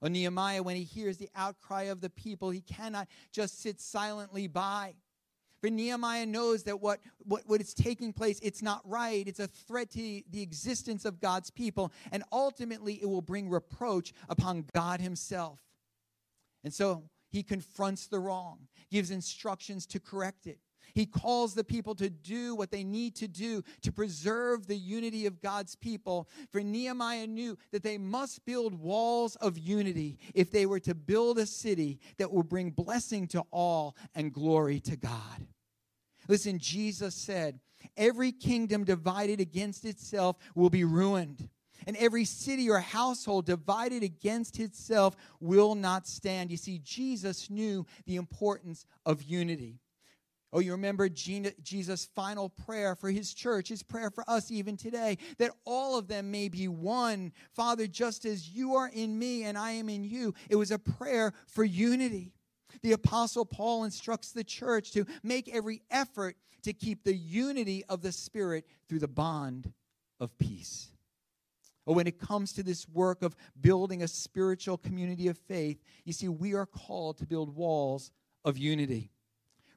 Well, 0.00 0.10
Nehemiah, 0.10 0.62
when 0.62 0.76
he 0.76 0.84
hears 0.84 1.18
the 1.18 1.30
outcry 1.34 1.84
of 1.84 2.00
the 2.00 2.10
people, 2.10 2.50
he 2.50 2.62
cannot 2.62 3.08
just 3.32 3.60
sit 3.62 3.80
silently 3.80 4.46
by. 4.46 4.94
For 5.60 5.68
Nehemiah 5.68 6.24
knows 6.24 6.62
that 6.64 6.80
what, 6.80 7.00
what, 7.18 7.42
what 7.46 7.60
is 7.60 7.74
taking 7.74 8.14
place, 8.14 8.40
it's 8.42 8.62
not 8.62 8.80
right. 8.86 9.28
It's 9.28 9.40
a 9.40 9.46
threat 9.46 9.90
to 9.90 10.22
the 10.30 10.40
existence 10.40 11.04
of 11.04 11.20
God's 11.20 11.50
people. 11.50 11.92
And 12.12 12.24
ultimately, 12.32 12.94
it 12.94 13.06
will 13.06 13.20
bring 13.20 13.50
reproach 13.50 14.14
upon 14.30 14.64
God 14.74 15.02
himself. 15.02 15.60
And 16.64 16.72
so 16.72 17.04
he 17.30 17.42
confronts 17.42 18.06
the 18.06 18.18
wrong, 18.18 18.66
gives 18.90 19.10
instructions 19.10 19.86
to 19.86 20.00
correct 20.00 20.46
it. 20.46 20.58
He 20.94 21.06
calls 21.06 21.54
the 21.54 21.64
people 21.64 21.94
to 21.96 22.10
do 22.10 22.54
what 22.54 22.70
they 22.70 22.84
need 22.84 23.14
to 23.16 23.28
do 23.28 23.62
to 23.82 23.92
preserve 23.92 24.66
the 24.66 24.76
unity 24.76 25.26
of 25.26 25.40
God's 25.40 25.76
people. 25.76 26.28
For 26.50 26.60
Nehemiah 26.60 27.26
knew 27.26 27.56
that 27.70 27.82
they 27.82 27.98
must 27.98 28.44
build 28.44 28.74
walls 28.74 29.36
of 29.36 29.58
unity 29.58 30.18
if 30.34 30.50
they 30.50 30.66
were 30.66 30.80
to 30.80 30.94
build 30.94 31.38
a 31.38 31.46
city 31.46 32.00
that 32.18 32.32
will 32.32 32.42
bring 32.42 32.70
blessing 32.70 33.28
to 33.28 33.44
all 33.50 33.96
and 34.14 34.32
glory 34.32 34.80
to 34.80 34.96
God. 34.96 35.46
Listen, 36.28 36.58
Jesus 36.58 37.14
said, 37.14 37.60
Every 37.96 38.32
kingdom 38.32 38.84
divided 38.84 39.40
against 39.40 39.84
itself 39.84 40.36
will 40.54 40.70
be 40.70 40.84
ruined 40.84 41.48
and 41.86 41.96
every 41.96 42.24
city 42.24 42.68
or 42.68 42.80
household 42.80 43.46
divided 43.46 44.02
against 44.02 44.58
itself 44.58 45.16
will 45.40 45.74
not 45.74 46.06
stand. 46.06 46.50
You 46.50 46.56
see, 46.56 46.80
Jesus 46.82 47.50
knew 47.50 47.86
the 48.06 48.16
importance 48.16 48.86
of 49.06 49.22
unity. 49.22 49.80
Oh, 50.52 50.58
you 50.58 50.72
remember 50.72 51.08
Jesus' 51.08 52.08
final 52.14 52.48
prayer 52.48 52.96
for 52.96 53.08
his 53.08 53.32
church, 53.34 53.68
his 53.68 53.84
prayer 53.84 54.10
for 54.10 54.24
us 54.28 54.50
even 54.50 54.76
today, 54.76 55.18
that 55.38 55.52
all 55.64 55.96
of 55.96 56.08
them 56.08 56.32
may 56.32 56.48
be 56.48 56.66
one. 56.66 57.32
Father, 57.54 57.86
just 57.86 58.24
as 58.24 58.48
you 58.48 58.74
are 58.74 58.90
in 58.92 59.16
me 59.16 59.44
and 59.44 59.56
I 59.56 59.72
am 59.72 59.88
in 59.88 60.02
you. 60.02 60.34
It 60.48 60.56
was 60.56 60.72
a 60.72 60.78
prayer 60.78 61.32
for 61.46 61.62
unity. 61.62 62.32
The 62.82 62.92
Apostle 62.92 63.44
Paul 63.44 63.84
instructs 63.84 64.32
the 64.32 64.42
church 64.42 64.90
to 64.92 65.06
make 65.22 65.48
every 65.48 65.82
effort 65.90 66.36
to 66.62 66.72
keep 66.72 67.04
the 67.04 67.16
unity 67.16 67.84
of 67.88 68.02
the 68.02 68.12
Spirit 68.12 68.64
through 68.88 69.00
the 69.00 69.08
bond 69.08 69.72
of 70.18 70.36
peace. 70.36 70.88
Or 71.90 71.96
when 71.96 72.06
it 72.06 72.20
comes 72.20 72.52
to 72.52 72.62
this 72.62 72.88
work 72.88 73.20
of 73.20 73.34
building 73.60 74.04
a 74.04 74.06
spiritual 74.06 74.78
community 74.78 75.26
of 75.26 75.36
faith, 75.36 75.82
you 76.04 76.12
see, 76.12 76.28
we 76.28 76.54
are 76.54 76.64
called 76.64 77.18
to 77.18 77.26
build 77.26 77.56
walls 77.56 78.12
of 78.44 78.56
unity. 78.56 79.10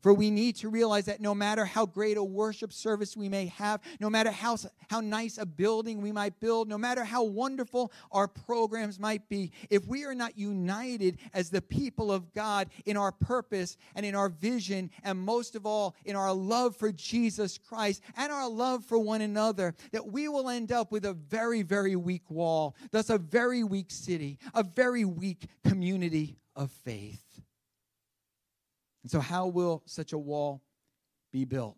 For 0.04 0.14
we 0.14 0.30
need 0.30 0.58
to 0.58 0.70
realize 0.70 1.06
that 1.06 1.22
no 1.22 1.34
matter 1.34 1.64
how 1.64 1.86
great 1.86 2.18
a 2.18 2.24
worship 2.24 2.74
service 2.74 3.16
we 3.16 3.30
may 3.30 3.46
have, 3.46 3.80
no 4.02 4.10
matter 4.10 4.32
how, 4.32 4.58
how 4.90 5.00
nice 5.00 5.38
a 5.38 5.46
building 5.46 6.02
we 6.02 6.12
might 6.12 6.42
build, 6.42 6.68
no 6.68 6.78
matter 6.78 7.06
how 7.06 7.24
wonderful 7.24 7.90
our 8.12 8.28
programs 8.28 9.00
might 9.00 9.30
be, 9.30 9.54
if 9.70 9.88
we 9.88 10.04
are 10.04 10.14
not 10.14 10.38
united 10.38 11.20
as 11.34 11.50
the 11.50 11.62
people 11.62 12.12
of 12.12 12.34
God 12.34 12.68
in 12.86 12.98
our 12.98 13.14
purpose 13.14 13.78
and 13.96 14.06
in 14.06 14.14
our 14.14 14.28
vision, 14.28 14.92
and 15.06 15.18
most 15.18 15.56
of 15.56 15.66
all 15.66 15.96
in 16.04 16.18
our 16.18 16.34
love 16.34 16.76
for 16.76 16.92
Jesus 16.92 17.58
Christ 17.58 18.02
and 18.18 18.30
our 18.30 18.50
love 18.50 18.84
for 18.84 19.00
one 19.00 19.22
another, 19.22 19.74
that 19.94 20.06
we 20.06 20.28
will 20.28 20.50
end 20.50 20.74
up 20.74 20.92
with 20.92 21.06
a 21.06 21.14
very, 21.14 21.62
very 21.62 21.96
weak 21.96 22.30
wall, 22.30 22.76
thus, 22.92 23.10
a 23.10 23.18
very 23.18 23.64
weak 23.64 23.90
city, 23.90 24.38
a 24.54 24.64
very 24.64 25.06
weak 25.06 25.46
community 25.64 26.36
of 26.58 26.72
faith. 26.72 27.43
And 29.04 29.12
so, 29.12 29.20
how 29.20 29.48
will 29.48 29.84
such 29.86 30.14
a 30.14 30.18
wall 30.18 30.62
be 31.32 31.46
built? 31.46 31.78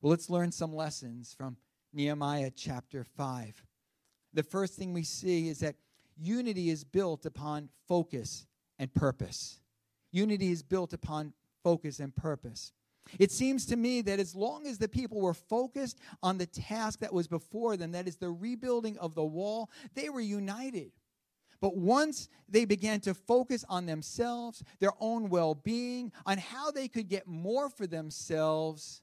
Well, 0.00 0.10
let's 0.10 0.30
learn 0.30 0.52
some 0.52 0.74
lessons 0.74 1.34
from 1.36 1.56
Nehemiah 1.92 2.50
chapter 2.54 3.04
5. 3.04 3.64
The 4.34 4.42
first 4.42 4.74
thing 4.74 4.92
we 4.92 5.02
see 5.02 5.48
is 5.48 5.58
that 5.60 5.76
unity 6.16 6.70
is 6.70 6.84
built 6.84 7.26
upon 7.26 7.68
focus 7.86 8.46
and 8.78 8.92
purpose. 8.94 9.60
Unity 10.10 10.50
is 10.50 10.62
built 10.62 10.92
upon 10.92 11.32
focus 11.62 12.00
and 12.00 12.14
purpose. 12.14 12.72
It 13.18 13.32
seems 13.32 13.66
to 13.66 13.76
me 13.76 14.00
that 14.02 14.20
as 14.20 14.34
long 14.34 14.66
as 14.66 14.78
the 14.78 14.88
people 14.88 15.20
were 15.20 15.34
focused 15.34 15.98
on 16.22 16.38
the 16.38 16.46
task 16.46 17.00
that 17.00 17.12
was 17.12 17.26
before 17.26 17.76
them, 17.76 17.92
that 17.92 18.06
is 18.06 18.16
the 18.16 18.30
rebuilding 18.30 18.96
of 18.98 19.14
the 19.14 19.24
wall, 19.24 19.70
they 19.94 20.08
were 20.08 20.20
united. 20.20 20.92
But 21.62 21.76
once 21.76 22.28
they 22.48 22.64
began 22.64 22.98
to 23.02 23.14
focus 23.14 23.64
on 23.68 23.86
themselves, 23.86 24.64
their 24.80 24.90
own 24.98 25.28
well 25.28 25.54
being, 25.54 26.10
on 26.26 26.36
how 26.36 26.72
they 26.72 26.88
could 26.88 27.08
get 27.08 27.28
more 27.28 27.70
for 27.70 27.86
themselves, 27.86 29.00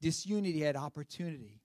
disunity 0.00 0.60
had 0.60 0.76
opportunity. 0.76 1.60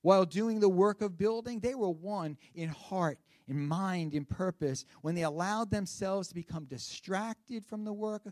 While 0.00 0.24
doing 0.24 0.60
the 0.60 0.68
work 0.70 1.02
of 1.02 1.18
building, 1.18 1.60
they 1.60 1.74
were 1.74 1.90
one 1.90 2.38
in 2.54 2.70
heart, 2.70 3.18
in 3.46 3.68
mind, 3.68 4.14
in 4.14 4.24
purpose. 4.24 4.86
When 5.02 5.14
they 5.14 5.24
allowed 5.24 5.70
themselves 5.70 6.28
to 6.28 6.34
become 6.34 6.64
distracted 6.64 7.66
from 7.66 7.84
the 7.84 7.92
work, 7.92 8.22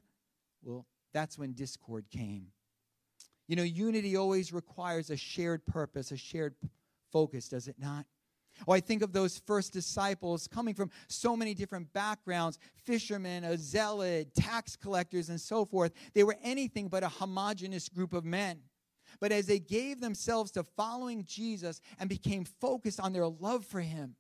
well, 0.62 0.86
that's 1.12 1.38
when 1.38 1.52
discord 1.52 2.06
came. 2.10 2.46
You 3.48 3.56
know, 3.56 3.62
unity 3.64 4.16
always 4.16 4.50
requires 4.50 5.10
a 5.10 5.16
shared 5.18 5.66
purpose, 5.66 6.10
a 6.10 6.16
shared 6.16 6.54
focus, 7.12 7.50
does 7.50 7.68
it 7.68 7.76
not? 7.78 8.06
Oh, 8.66 8.72
I 8.72 8.80
think 8.80 9.02
of 9.02 9.12
those 9.12 9.38
first 9.38 9.72
disciples 9.72 10.46
coming 10.46 10.74
from 10.74 10.90
so 11.08 11.36
many 11.36 11.54
different 11.54 11.92
backgrounds 11.92 12.58
fishermen, 12.84 13.44
a 13.44 13.56
zealot, 13.56 14.34
tax 14.34 14.76
collectors, 14.76 15.28
and 15.28 15.40
so 15.40 15.64
forth. 15.64 15.92
They 16.14 16.24
were 16.24 16.36
anything 16.42 16.88
but 16.88 17.02
a 17.02 17.08
homogenous 17.08 17.88
group 17.88 18.12
of 18.12 18.24
men. 18.24 18.60
But 19.20 19.32
as 19.32 19.46
they 19.46 19.58
gave 19.58 20.00
themselves 20.00 20.50
to 20.52 20.62
following 20.64 21.24
Jesus 21.24 21.80
and 21.98 22.08
became 22.08 22.44
focused 22.44 23.00
on 23.00 23.12
their 23.12 23.26
love 23.26 23.64
for 23.64 23.80
him 23.80 24.16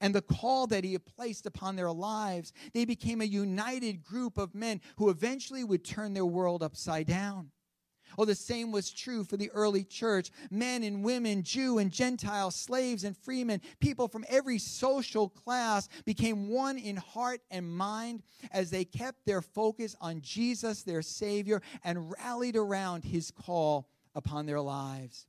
and 0.00 0.14
the 0.14 0.22
call 0.22 0.66
that 0.68 0.84
he 0.84 0.92
had 0.92 1.06
placed 1.06 1.46
upon 1.46 1.76
their 1.76 1.90
lives, 1.90 2.52
they 2.74 2.84
became 2.84 3.20
a 3.20 3.24
united 3.24 4.04
group 4.04 4.38
of 4.38 4.54
men 4.54 4.80
who 4.96 5.10
eventually 5.10 5.64
would 5.64 5.84
turn 5.84 6.14
their 6.14 6.26
world 6.26 6.62
upside 6.62 7.06
down. 7.06 7.50
Oh, 8.18 8.24
the 8.24 8.34
same 8.34 8.72
was 8.72 8.90
true 8.90 9.24
for 9.24 9.36
the 9.36 9.50
early 9.50 9.84
church. 9.84 10.30
Men 10.50 10.82
and 10.82 11.04
women, 11.04 11.42
Jew 11.42 11.78
and 11.78 11.90
Gentile, 11.90 12.50
slaves 12.50 13.04
and 13.04 13.16
freemen, 13.16 13.60
people 13.80 14.08
from 14.08 14.24
every 14.28 14.58
social 14.58 15.28
class 15.28 15.88
became 16.04 16.48
one 16.48 16.78
in 16.78 16.96
heart 16.96 17.40
and 17.50 17.68
mind 17.68 18.22
as 18.52 18.70
they 18.70 18.84
kept 18.84 19.26
their 19.26 19.42
focus 19.42 19.96
on 20.00 20.20
Jesus, 20.20 20.82
their 20.82 21.02
Savior, 21.02 21.62
and 21.84 22.12
rallied 22.18 22.56
around 22.56 23.04
his 23.04 23.30
call 23.30 23.88
upon 24.14 24.46
their 24.46 24.60
lives. 24.60 25.26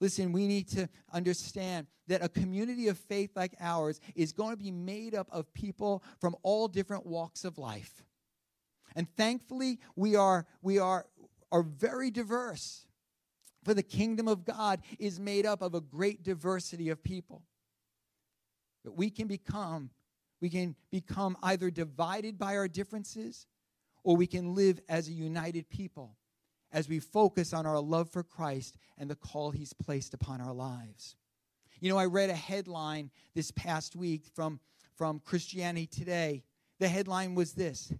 Listen, 0.00 0.32
we 0.32 0.46
need 0.46 0.68
to 0.68 0.88
understand 1.12 1.86
that 2.08 2.22
a 2.22 2.28
community 2.28 2.88
of 2.88 2.98
faith 2.98 3.30
like 3.36 3.54
ours 3.60 4.00
is 4.14 4.32
going 4.32 4.50
to 4.50 4.62
be 4.62 4.70
made 4.70 5.14
up 5.14 5.28
of 5.30 5.52
people 5.54 6.02
from 6.20 6.36
all 6.42 6.68
different 6.68 7.06
walks 7.06 7.44
of 7.44 7.58
life. 7.58 8.04
And 8.96 9.08
thankfully, 9.16 9.80
we 9.96 10.14
are, 10.14 10.46
we 10.62 10.78
are 10.78 11.06
are 11.54 11.62
very 11.62 12.10
diverse. 12.10 12.84
For 13.62 13.74
the 13.74 13.82
kingdom 13.82 14.26
of 14.26 14.44
God 14.44 14.80
is 14.98 15.20
made 15.20 15.46
up 15.46 15.62
of 15.62 15.74
a 15.74 15.80
great 15.80 16.24
diversity 16.24 16.90
of 16.90 17.02
people. 17.02 17.42
But 18.84 18.96
we 18.96 19.08
can 19.08 19.28
become 19.28 19.90
we 20.40 20.50
can 20.50 20.74
become 20.90 21.38
either 21.42 21.70
divided 21.70 22.38
by 22.38 22.56
our 22.56 22.68
differences 22.68 23.46
or 24.02 24.14
we 24.14 24.26
can 24.26 24.54
live 24.54 24.78
as 24.90 25.08
a 25.08 25.12
united 25.12 25.70
people 25.70 26.16
as 26.70 26.88
we 26.88 26.98
focus 26.98 27.54
on 27.54 27.64
our 27.64 27.80
love 27.80 28.10
for 28.10 28.22
Christ 28.22 28.76
and 28.98 29.08
the 29.08 29.14
call 29.14 29.52
he's 29.52 29.72
placed 29.72 30.12
upon 30.12 30.42
our 30.42 30.52
lives. 30.52 31.16
You 31.80 31.88
know, 31.88 31.96
I 31.96 32.06
read 32.06 32.28
a 32.28 32.34
headline 32.34 33.10
this 33.34 33.52
past 33.52 33.96
week 33.96 34.24
from, 34.34 34.60
from 34.96 35.20
Christianity 35.20 35.86
Today. 35.86 36.42
The 36.80 36.88
headline 36.88 37.34
was 37.34 37.52
this 37.52 37.92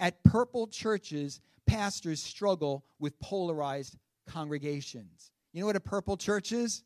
At 0.00 0.22
purple 0.24 0.68
churches, 0.68 1.40
pastors 1.66 2.22
struggle 2.22 2.84
with 2.98 3.18
polarized 3.20 3.96
congregations. 4.26 5.32
You 5.52 5.60
know 5.60 5.66
what 5.66 5.76
a 5.76 5.80
purple 5.80 6.16
church 6.16 6.52
is? 6.52 6.82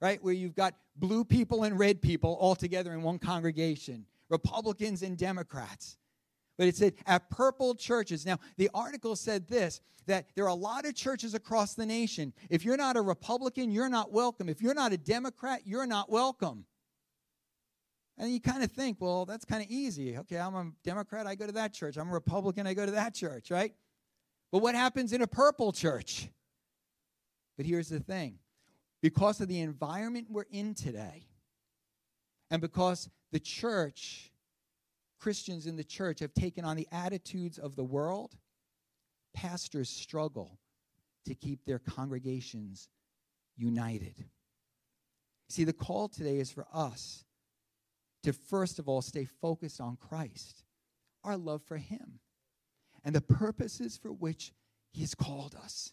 Right? 0.00 0.22
Where 0.22 0.34
you've 0.34 0.54
got 0.54 0.74
blue 0.96 1.24
people 1.24 1.64
and 1.64 1.78
red 1.78 2.00
people 2.00 2.36
all 2.40 2.54
together 2.54 2.92
in 2.92 3.02
one 3.02 3.18
congregation, 3.18 4.06
Republicans 4.28 5.02
and 5.02 5.16
Democrats. 5.16 5.98
But 6.56 6.68
it 6.68 6.76
said 6.76 6.94
at 7.06 7.30
purple 7.30 7.74
churches. 7.74 8.26
Now, 8.26 8.38
the 8.56 8.70
article 8.74 9.16
said 9.16 9.48
this 9.48 9.80
that 10.06 10.26
there 10.34 10.44
are 10.44 10.48
a 10.48 10.54
lot 10.54 10.84
of 10.86 10.94
churches 10.94 11.34
across 11.34 11.74
the 11.74 11.86
nation. 11.86 12.32
If 12.48 12.64
you're 12.64 12.76
not 12.76 12.96
a 12.96 13.00
Republican, 13.00 13.70
you're 13.70 13.88
not 13.88 14.12
welcome. 14.12 14.48
If 14.48 14.60
you're 14.60 14.74
not 14.74 14.92
a 14.92 14.98
Democrat, 14.98 15.62
you're 15.64 15.86
not 15.86 16.10
welcome. 16.10 16.64
And 18.18 18.30
you 18.30 18.40
kind 18.40 18.62
of 18.62 18.70
think, 18.70 18.98
well, 19.00 19.24
that's 19.24 19.46
kind 19.46 19.62
of 19.62 19.70
easy. 19.70 20.18
Okay, 20.18 20.36
I'm 20.36 20.54
a 20.54 20.70
Democrat, 20.84 21.26
I 21.26 21.34
go 21.34 21.46
to 21.46 21.52
that 21.52 21.72
church. 21.72 21.96
I'm 21.96 22.10
a 22.10 22.12
Republican, 22.12 22.66
I 22.66 22.74
go 22.74 22.84
to 22.84 22.92
that 22.92 23.14
church, 23.14 23.50
right? 23.50 23.72
But 24.52 24.62
what 24.62 24.74
happens 24.74 25.12
in 25.12 25.22
a 25.22 25.26
purple 25.26 25.72
church? 25.72 26.28
But 27.56 27.66
here's 27.66 27.88
the 27.88 28.00
thing 28.00 28.38
because 29.02 29.40
of 29.40 29.48
the 29.48 29.60
environment 29.60 30.26
we're 30.30 30.44
in 30.50 30.74
today, 30.74 31.24
and 32.50 32.60
because 32.60 33.08
the 33.32 33.40
church, 33.40 34.32
Christians 35.20 35.66
in 35.66 35.76
the 35.76 35.84
church, 35.84 36.20
have 36.20 36.34
taken 36.34 36.64
on 36.64 36.76
the 36.76 36.88
attitudes 36.90 37.58
of 37.58 37.76
the 37.76 37.84
world, 37.84 38.36
pastors 39.34 39.88
struggle 39.88 40.58
to 41.26 41.34
keep 41.34 41.64
their 41.64 41.78
congregations 41.78 42.88
united. 43.56 44.24
See, 45.48 45.64
the 45.64 45.72
call 45.72 46.08
today 46.08 46.38
is 46.38 46.50
for 46.50 46.66
us 46.72 47.24
to 48.22 48.32
first 48.32 48.78
of 48.78 48.88
all 48.88 49.02
stay 49.02 49.24
focused 49.24 49.80
on 49.80 49.96
Christ, 49.96 50.64
our 51.24 51.36
love 51.36 51.62
for 51.62 51.76
Him 51.76 52.20
and 53.04 53.14
the 53.14 53.20
purposes 53.20 53.96
for 53.96 54.12
which 54.12 54.52
He 54.92 55.00
has 55.02 55.14
called 55.14 55.54
us. 55.54 55.92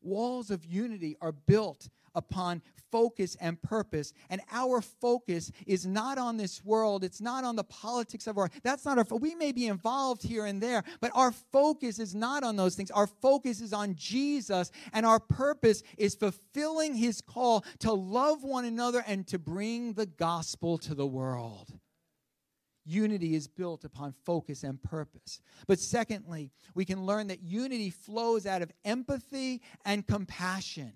Walls 0.00 0.50
of 0.50 0.64
unity 0.64 1.16
are 1.20 1.32
built 1.32 1.88
upon 2.14 2.62
focus 2.90 3.36
and 3.40 3.60
purpose. 3.62 4.12
And 4.28 4.40
our 4.50 4.80
focus 4.80 5.50
is 5.66 5.86
not 5.86 6.18
on 6.18 6.36
this 6.36 6.64
world. 6.64 7.04
It's 7.04 7.20
not 7.20 7.44
on 7.44 7.56
the 7.56 7.64
politics 7.64 8.26
of 8.26 8.38
our. 8.38 8.50
That's 8.62 8.84
not 8.84 8.98
our. 8.98 9.18
We 9.18 9.34
may 9.34 9.52
be 9.52 9.66
involved 9.66 10.22
here 10.22 10.44
and 10.44 10.62
there, 10.62 10.84
but 11.00 11.10
our 11.14 11.32
focus 11.32 11.98
is 11.98 12.14
not 12.14 12.44
on 12.44 12.56
those 12.56 12.74
things. 12.74 12.90
Our 12.90 13.06
focus 13.06 13.60
is 13.60 13.72
on 13.72 13.94
Jesus, 13.96 14.70
and 14.92 15.06
our 15.06 15.20
purpose 15.20 15.82
is 15.96 16.14
fulfilling 16.14 16.94
His 16.94 17.20
call 17.20 17.64
to 17.80 17.92
love 17.92 18.44
one 18.44 18.64
another 18.64 19.02
and 19.06 19.26
to 19.28 19.38
bring 19.38 19.94
the 19.94 20.06
gospel 20.06 20.78
to 20.78 20.94
the 20.94 21.06
world. 21.06 21.72
Unity 22.84 23.34
is 23.34 23.46
built 23.46 23.84
upon 23.84 24.12
focus 24.24 24.64
and 24.64 24.82
purpose. 24.82 25.40
But 25.66 25.78
secondly, 25.78 26.50
we 26.74 26.84
can 26.84 27.06
learn 27.06 27.28
that 27.28 27.42
unity 27.42 27.90
flows 27.90 28.46
out 28.46 28.62
of 28.62 28.72
empathy 28.84 29.62
and 29.84 30.06
compassion. 30.06 30.92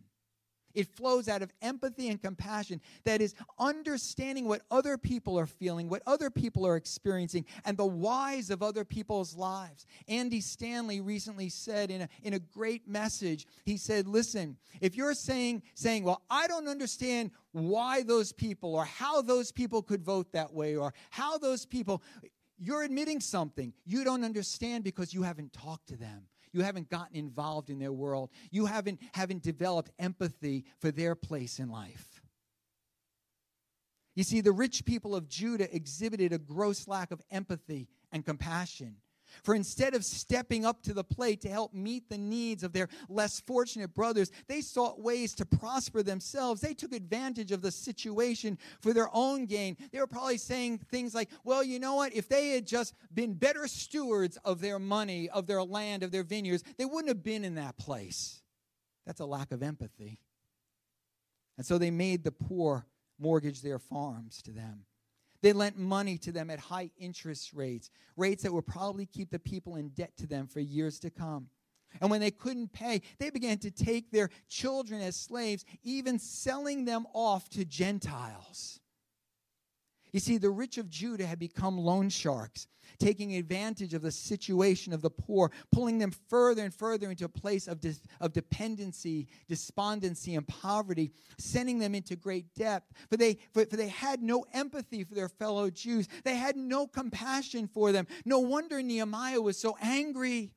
It 0.77 0.95
flows 0.95 1.27
out 1.27 1.43
of 1.43 1.51
empathy 1.63 2.09
and 2.11 2.21
compassion. 2.21 2.81
That 3.05 3.23
is, 3.23 3.35
understanding 3.59 4.47
what 4.47 4.63
other 4.71 4.99
people 4.99 5.39
are 5.39 5.47
feeling, 5.47 5.89
what 5.89 6.03
other 6.07 6.29
people 6.31 6.67
are 6.67 6.77
experiencing, 6.77 7.47
and 7.65 7.77
the 7.77 7.87
whys 7.87 8.51
of 8.51 8.63
other 8.63 8.85
people's 8.85 9.35
lives. 9.35 9.87
Andy 10.07 10.43
Stanley 10.43 11.01
recently 11.01 11.49
said 11.49 11.91
in 11.91 12.03
a, 12.03 12.09
in 12.23 12.35
a 12.35 12.39
great 12.39 12.87
message, 12.87 13.47
he 13.65 13.79
said, 13.79 14.07
Listen, 14.07 14.59
if 14.83 14.95
you're 14.95 15.15
saying, 15.15 15.63
saying, 15.75 16.05
Well, 16.05 16.23
I 16.31 16.47
don't 16.47 16.69
understand 16.69 17.31
why 17.53 18.03
those 18.03 18.33
people 18.33 18.75
or 18.75 18.85
how 18.85 19.23
those 19.23 19.51
people 19.51 19.83
could 19.83 20.03
vote 20.03 20.33
that 20.33 20.53
way 20.53 20.77
or 20.77 20.93
how 21.09 21.39
those 21.39 21.65
people, 21.65 22.03
you're 22.59 22.83
admitting 22.83 23.21
something 23.21 23.73
you 23.87 24.05
don't 24.05 24.25
understand 24.25 24.85
because 24.85 25.15
you 25.15 25.23
haven't 25.23 25.55
talked 25.55 25.89
to 25.89 25.97
them. 25.97 26.27
You 26.57 26.63
haven't 26.63 26.89
gotten 26.89 27.17
involved 27.17 27.69
in 27.69 27.79
their 27.79 27.93
world. 27.93 28.31
You 28.51 28.65
haven't, 28.65 28.99
haven't 29.13 29.43
developed 29.43 29.91
empathy 29.99 30.65
for 30.81 30.91
their 30.91 31.15
place 31.15 31.59
in 31.59 31.69
life. 31.69 32.23
You 34.15 34.25
see, 34.25 34.41
the 34.41 34.53
rich 34.53 34.87
people 34.87 35.15
of 35.15 35.29
Judah 35.29 35.75
exhibited 35.77 36.33
a 36.33 36.39
gross 36.39 36.89
lack 36.89 37.11
of 37.11 37.21
empathy 37.31 37.89
and 38.11 38.25
compassion. 38.25 38.97
For 39.43 39.55
instead 39.55 39.95
of 39.95 40.05
stepping 40.05 40.65
up 40.65 40.83
to 40.83 40.95
the 40.95 41.05
plate 41.05 41.41
to 41.43 41.49
help 41.49 41.75
meet 41.75 42.09
the 42.09 42.19
needs 42.19 42.63
of 42.63 42.73
their 42.73 42.89
less 43.09 43.41
fortunate 43.41 43.95
brothers, 43.95 44.31
they 44.49 44.61
sought 44.61 45.01
ways 45.01 45.35
to 45.37 45.47
prosper 45.47 46.03
themselves. 46.03 46.61
They 46.61 46.75
took 46.75 46.93
advantage 46.93 47.53
of 47.53 47.63
the 47.63 47.71
situation 47.71 48.59
for 48.81 48.93
their 48.93 49.09
own 49.13 49.47
gain. 49.47 49.77
They 49.93 49.99
were 49.99 50.07
probably 50.07 50.39
saying 50.39 50.79
things 50.91 51.15
like, 51.15 51.31
well, 51.45 51.63
you 51.63 51.79
know 51.79 51.95
what? 51.95 52.15
If 52.15 52.29
they 52.29 52.51
had 52.51 52.67
just 52.67 52.95
been 53.15 53.35
better 53.35 53.67
stewards 53.67 54.37
of 54.45 54.61
their 54.61 54.79
money, 54.79 55.29
of 55.31 55.47
their 55.47 55.63
land, 55.63 56.03
of 56.03 56.11
their 56.11 56.25
vineyards, 56.25 56.65
they 56.79 56.85
wouldn't 56.85 57.09
have 57.09 57.23
been 57.23 57.45
in 57.45 57.57
that 57.57 57.77
place. 57.77 58.43
That's 59.07 59.21
a 59.21 59.27
lack 59.27 59.53
of 59.53 59.63
empathy. 59.63 60.19
And 61.57 61.65
so 61.65 61.79
they 61.79 61.91
made 61.91 62.25
the 62.25 62.33
poor 62.33 62.87
mortgage 63.19 63.63
their 63.63 63.79
farms 63.79 64.43
to 64.43 64.51
them. 64.51 64.85
They 65.43 65.53
lent 65.53 65.79
money 65.79 66.19
to 66.19 66.33
them 66.33 66.51
at 66.51 66.59
high 66.59 66.91
interest 66.99 67.53
rates, 67.53 67.91
rates 68.17 68.43
that 68.43 68.53
would 68.53 68.67
probably 68.67 69.07
keep 69.07 69.31
the 69.31 69.39
people 69.39 69.77
in 69.77 69.91
debt 69.91 70.17
to 70.19 70.27
them 70.27 70.47
for 70.47 70.61
years 70.61 70.99
to 71.01 71.11
come. 71.11 71.49
And 72.01 72.11
when 72.11 72.21
they 72.21 72.31
couldn't 72.31 72.73
pay, 72.73 73.03
they 73.19 73.31
began 73.31 73.59
to 73.59 73.71
take 73.71 74.11
their 74.11 74.31
children 74.49 75.01
as 75.01 75.17
slaves, 75.17 75.65
even 75.83 76.19
selling 76.19 76.85
them 76.85 77.07
off 77.13 77.49
to 77.51 77.65
Gentiles. 77.65 78.81
You 80.17 80.21
see, 80.21 80.39
the 80.39 80.49
rich 80.49 80.79
of 80.79 80.89
Judah 80.89 81.27
had 81.27 81.39
become 81.39 81.77
loan 81.77 82.09
sharks, 82.09 82.69
taking 82.99 83.37
advantage 83.37 83.93
of 83.93 84.01
the 84.01 84.11
situation 84.11 84.95
of 84.95 85.03
the 85.03 85.11
poor, 85.11 85.53
pulling 85.71 85.99
them 85.99 86.11
further 86.11 86.65
and 86.65 86.73
further 86.73 87.11
into 87.11 87.27
a 87.27 87.29
place 87.29 87.69
of, 87.69 87.83
dis- 87.83 88.01
of 88.19 88.33
dependency, 88.33 89.29
despondency, 89.47 90.35
and 90.35 90.49
poverty, 90.49 91.13
sending 91.37 91.79
them 91.79 91.95
into 91.95 92.17
great 92.17 92.55
depth. 92.55 92.95
For 93.11 93.19
they, 93.19 93.37
for, 93.53 93.67
for 93.67 93.77
they 93.77 93.89
had 93.89 94.23
no 94.23 94.47
empathy 94.55 95.05
for 95.05 95.15
their 95.15 95.29
fellow 95.29 95.69
Jews, 95.69 96.09
they 96.25 96.37
had 96.37 96.57
no 96.57 96.87
compassion 96.87 97.69
for 97.69 97.93
them. 97.93 98.07
No 98.25 98.39
wonder 98.39 98.83
Nehemiah 98.83 99.43
was 99.43 99.59
so 99.59 99.77
angry. 99.83 100.51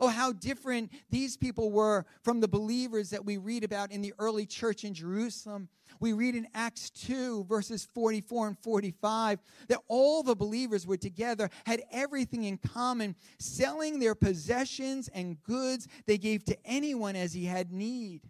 Oh, 0.00 0.08
how 0.08 0.32
different 0.32 0.90
these 1.10 1.36
people 1.36 1.70
were 1.70 2.06
from 2.22 2.40
the 2.40 2.48
believers 2.48 3.10
that 3.10 3.24
we 3.24 3.36
read 3.36 3.64
about 3.64 3.92
in 3.92 4.00
the 4.00 4.14
early 4.18 4.46
church 4.46 4.82
in 4.84 4.94
Jerusalem. 4.94 5.68
We 6.00 6.14
read 6.14 6.34
in 6.34 6.46
Acts 6.54 6.88
2, 6.90 7.44
verses 7.44 7.84
44 7.84 8.48
and 8.48 8.58
45, 8.58 9.40
that 9.68 9.80
all 9.88 10.22
the 10.22 10.34
believers 10.34 10.86
were 10.86 10.96
together, 10.96 11.50
had 11.66 11.82
everything 11.92 12.44
in 12.44 12.56
common, 12.56 13.14
selling 13.38 13.98
their 13.98 14.14
possessions 14.14 15.08
and 15.12 15.42
goods 15.42 15.86
they 16.06 16.16
gave 16.16 16.44
to 16.44 16.56
anyone 16.64 17.16
as 17.16 17.34
he 17.34 17.44
had 17.44 17.70
need. 17.70 18.22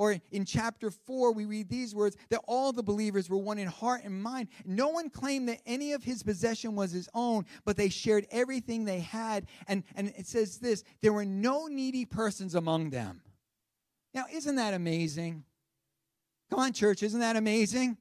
Or 0.00 0.16
in 0.32 0.46
chapter 0.46 0.90
4, 0.90 1.32
we 1.32 1.44
read 1.44 1.68
these 1.68 1.94
words 1.94 2.16
that 2.30 2.40
all 2.48 2.72
the 2.72 2.82
believers 2.82 3.28
were 3.28 3.36
one 3.36 3.58
in 3.58 3.68
heart 3.68 4.00
and 4.02 4.22
mind. 4.22 4.48
No 4.64 4.88
one 4.88 5.10
claimed 5.10 5.50
that 5.50 5.60
any 5.66 5.92
of 5.92 6.02
his 6.02 6.22
possession 6.22 6.74
was 6.74 6.90
his 6.90 7.06
own, 7.12 7.44
but 7.66 7.76
they 7.76 7.90
shared 7.90 8.26
everything 8.30 8.86
they 8.86 9.00
had. 9.00 9.44
And, 9.68 9.84
and 9.94 10.08
it 10.16 10.26
says 10.26 10.56
this 10.56 10.84
there 11.02 11.12
were 11.12 11.26
no 11.26 11.66
needy 11.66 12.06
persons 12.06 12.54
among 12.54 12.88
them. 12.88 13.20
Now, 14.14 14.24
isn't 14.32 14.56
that 14.56 14.72
amazing? 14.72 15.44
Come 16.48 16.60
on, 16.60 16.72
church, 16.72 17.02
isn't 17.02 17.20
that 17.20 17.36
amazing? 17.36 17.98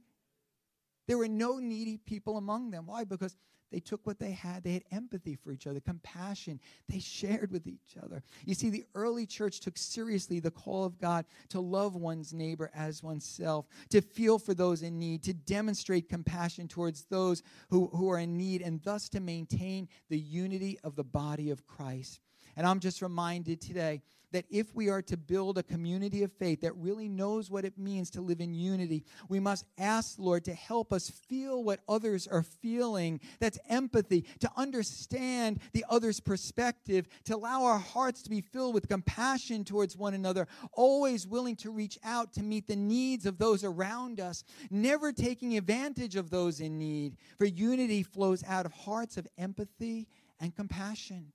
There 1.10 1.18
were 1.18 1.28
no 1.28 1.58
needy 1.58 1.98
people 1.98 2.38
among 2.38 2.72
them. 2.72 2.88
Why? 2.88 3.04
Because 3.04 3.36
they 3.72 3.80
took 3.80 4.06
what 4.06 4.20
they 4.20 4.32
had. 4.32 4.64
They 4.64 4.74
had 4.74 4.84
empathy 4.92 5.36
for 5.36 5.52
each 5.52 5.68
other, 5.68 5.80
compassion. 5.80 6.60
They 6.88 7.00
shared 7.00 7.52
with 7.52 7.68
each 7.68 7.98
other. 8.02 8.24
You 8.46 8.56
see, 8.56 8.70
the 8.70 8.86
early 8.96 9.26
church 9.26 9.60
took 9.60 9.78
seriously 9.78 10.40
the 10.40 10.52
call 10.52 10.86
of 10.86 11.00
God 11.00 11.26
to 11.50 11.60
love 11.60 11.96
one's 11.96 12.34
neighbor 12.34 12.72
as 12.74 13.04
oneself, 13.04 13.68
to 13.90 14.02
feel 14.02 14.40
for 14.40 14.54
those 14.54 14.82
in 14.82 14.98
need, 14.98 15.24
to 15.24 15.34
demonstrate 15.34 16.10
compassion 16.10 16.68
towards 16.68 17.06
those 17.06 17.44
who, 17.70 17.88
who 17.94 18.10
are 18.10 18.20
in 18.20 18.38
need, 18.38 18.62
and 18.62 18.82
thus 18.84 19.10
to 19.10 19.20
maintain 19.20 19.88
the 20.10 20.20
unity 20.20 20.80
of 20.84 20.96
the 20.96 21.04
body 21.04 21.50
of 21.50 21.68
Christ. 21.68 22.20
And 22.56 22.66
I'm 22.66 22.80
just 22.80 23.02
reminded 23.02 23.62
today 23.62 24.02
that 24.32 24.46
if 24.50 24.74
we 24.76 24.90
are 24.90 25.02
to 25.04 25.18
build 25.18 25.58
a 25.58 25.64
community 25.64 26.24
of 26.24 26.32
faith 26.32 26.62
that 26.62 26.76
really 26.76 27.10
knows 27.10 27.50
what 27.50 27.66
it 27.66 27.78
means 27.78 28.10
to 28.12 28.22
live 28.22 28.42
in 28.42 28.54
unity, 28.54 29.04
we 29.28 29.40
must 29.40 29.66
ask 29.78 30.20
Lord 30.20 30.46
to 30.46 30.54
help 30.54 30.94
us 30.94 31.10
feel 31.10 31.64
what 31.64 31.80
others 31.88 32.28
are 32.28 32.44
feeling. 32.44 33.20
That's 33.40 33.60
empathy, 33.70 34.26
to 34.40 34.52
understand 34.56 35.60
the 35.74 35.86
other's 35.90 36.20
perspective, 36.20 37.08
to 37.26 37.36
allow 37.36 37.64
our 37.64 37.80
hearts 37.80 38.22
to 38.24 38.30
be 38.30 38.42
filled 38.42 38.74
with 38.74 38.88
compassion 38.88 39.64
towards 39.64 39.98
one 39.98 40.14
another, 40.14 40.48
always 40.74 41.28
willing 41.28 41.56
to 41.58 41.72
reach 41.72 41.98
out 42.04 42.34
to 42.34 42.44
meet 42.44 42.68
the 42.68 42.76
needs 42.76 43.26
of 43.26 43.38
those 43.38 43.64
around 43.64 44.20
us, 44.20 44.44
never 44.70 45.12
taking 45.12 45.58
advantage 45.58 46.16
of 46.16 46.30
those 46.30 46.60
in 46.60 46.78
need. 46.78 47.18
For 47.38 47.46
unity 47.46 48.04
flows 48.04 48.44
out 48.48 48.66
of 48.66 48.74
hearts 48.74 49.18
of 49.18 49.28
empathy 49.38 50.08
and 50.40 50.56
compassion. 50.56 51.32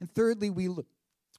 And 0.00 0.10
thirdly, 0.10 0.50
we 0.50 0.68
look 0.68 0.86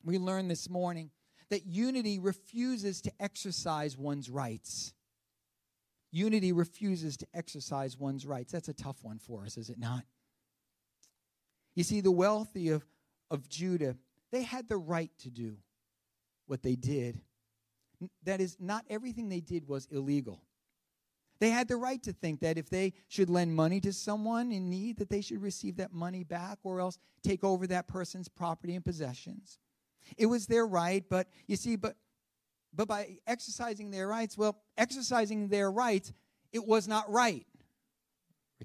we 0.04 0.18
learned 0.18 0.50
this 0.50 0.70
morning 0.70 1.12
that 1.50 1.66
unity 1.66 2.20
refuses 2.20 3.02
to 3.02 3.12
exercise 3.20 3.98
one's 3.98 4.30
rights. 4.30 4.94
Unity 6.12 6.52
refuses 6.52 7.18
to 7.18 7.28
exercise 7.34 7.98
one's 7.98 8.26
rights. 8.26 8.52
That's 8.52 8.70
a 8.70 8.74
tough 8.74 8.98
one 9.04 9.20
for 9.20 9.44
us, 9.44 9.58
is 9.58 9.70
it 9.70 9.80
not? 9.80 10.04
You 11.76 11.84
see, 11.84 12.02
the 12.02 12.12
wealthy 12.12 12.70
of, 12.70 12.84
of 13.30 13.48
Judah, 13.48 13.96
they 14.32 14.44
had 14.44 14.68
the 14.68 14.78
right 14.78 15.12
to 15.20 15.30
do 15.30 15.58
what 16.48 16.64
they 16.64 16.76
did. 16.76 17.20
That 18.24 18.42
is, 18.42 18.58
not 18.60 18.86
everything 18.90 19.30
they 19.30 19.40
did 19.40 19.68
was 19.68 19.88
illegal. 19.92 20.42
They 21.40 21.52
had 21.52 21.68
the 21.68 21.78
right 21.78 22.02
to 22.04 22.12
think 22.12 22.42
that 22.42 22.58
if 22.58 22.70
they 22.70 22.94
should 23.08 23.30
lend 23.30 23.56
money 23.56 23.80
to 23.82 23.94
someone 23.94 24.52
in 24.52 24.70
need, 24.70 24.98
that 24.98 25.10
they 25.10 25.22
should 25.22 25.42
receive 25.42 25.78
that 25.78 25.94
money 25.94 26.24
back 26.24 26.58
or 26.64 26.82
else 26.82 26.98
take 27.24 27.44
over 27.44 27.66
that 27.68 27.88
person's 27.88 28.28
property 28.28 28.76
and 28.76 28.84
possessions. 28.84 29.58
It 30.18 30.26
was 30.28 30.48
their 30.48 30.66
right, 30.66 31.04
but 31.10 31.28
you 31.48 31.56
see, 31.56 31.76
but 31.76 31.96
but 32.74 32.88
by 32.88 33.18
exercising 33.26 33.92
their 33.92 34.08
rights, 34.08 34.38
well, 34.38 34.62
exercising 34.78 35.48
their 35.48 35.72
rights, 35.72 36.14
it 36.52 36.66
was 36.66 36.88
not 36.88 37.10
right. 37.12 37.46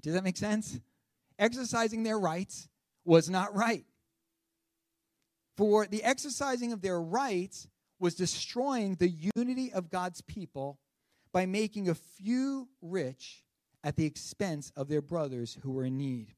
Does 0.01 0.13
that 0.13 0.23
make 0.23 0.37
sense? 0.37 0.79
Exercising 1.39 2.03
their 2.03 2.19
rights 2.19 2.67
was 3.03 3.29
not 3.29 3.55
right. 3.55 3.85
For 5.57 5.87
the 5.87 6.03
exercising 6.03 6.71
of 6.71 6.81
their 6.81 7.01
rights 7.01 7.67
was 7.99 8.13
destroying 8.13 8.95
the 8.95 9.09
unity 9.35 9.71
of 9.71 9.89
God's 9.89 10.21
people 10.21 10.79
by 11.31 11.45
making 11.45 11.89
a 11.89 11.95
few 11.95 12.67
rich 12.81 13.43
at 13.83 13.95
the 13.95 14.05
expense 14.05 14.71
of 14.75 14.87
their 14.87 15.01
brothers 15.01 15.57
who 15.63 15.71
were 15.71 15.85
in 15.85 15.97
need. 15.97 16.34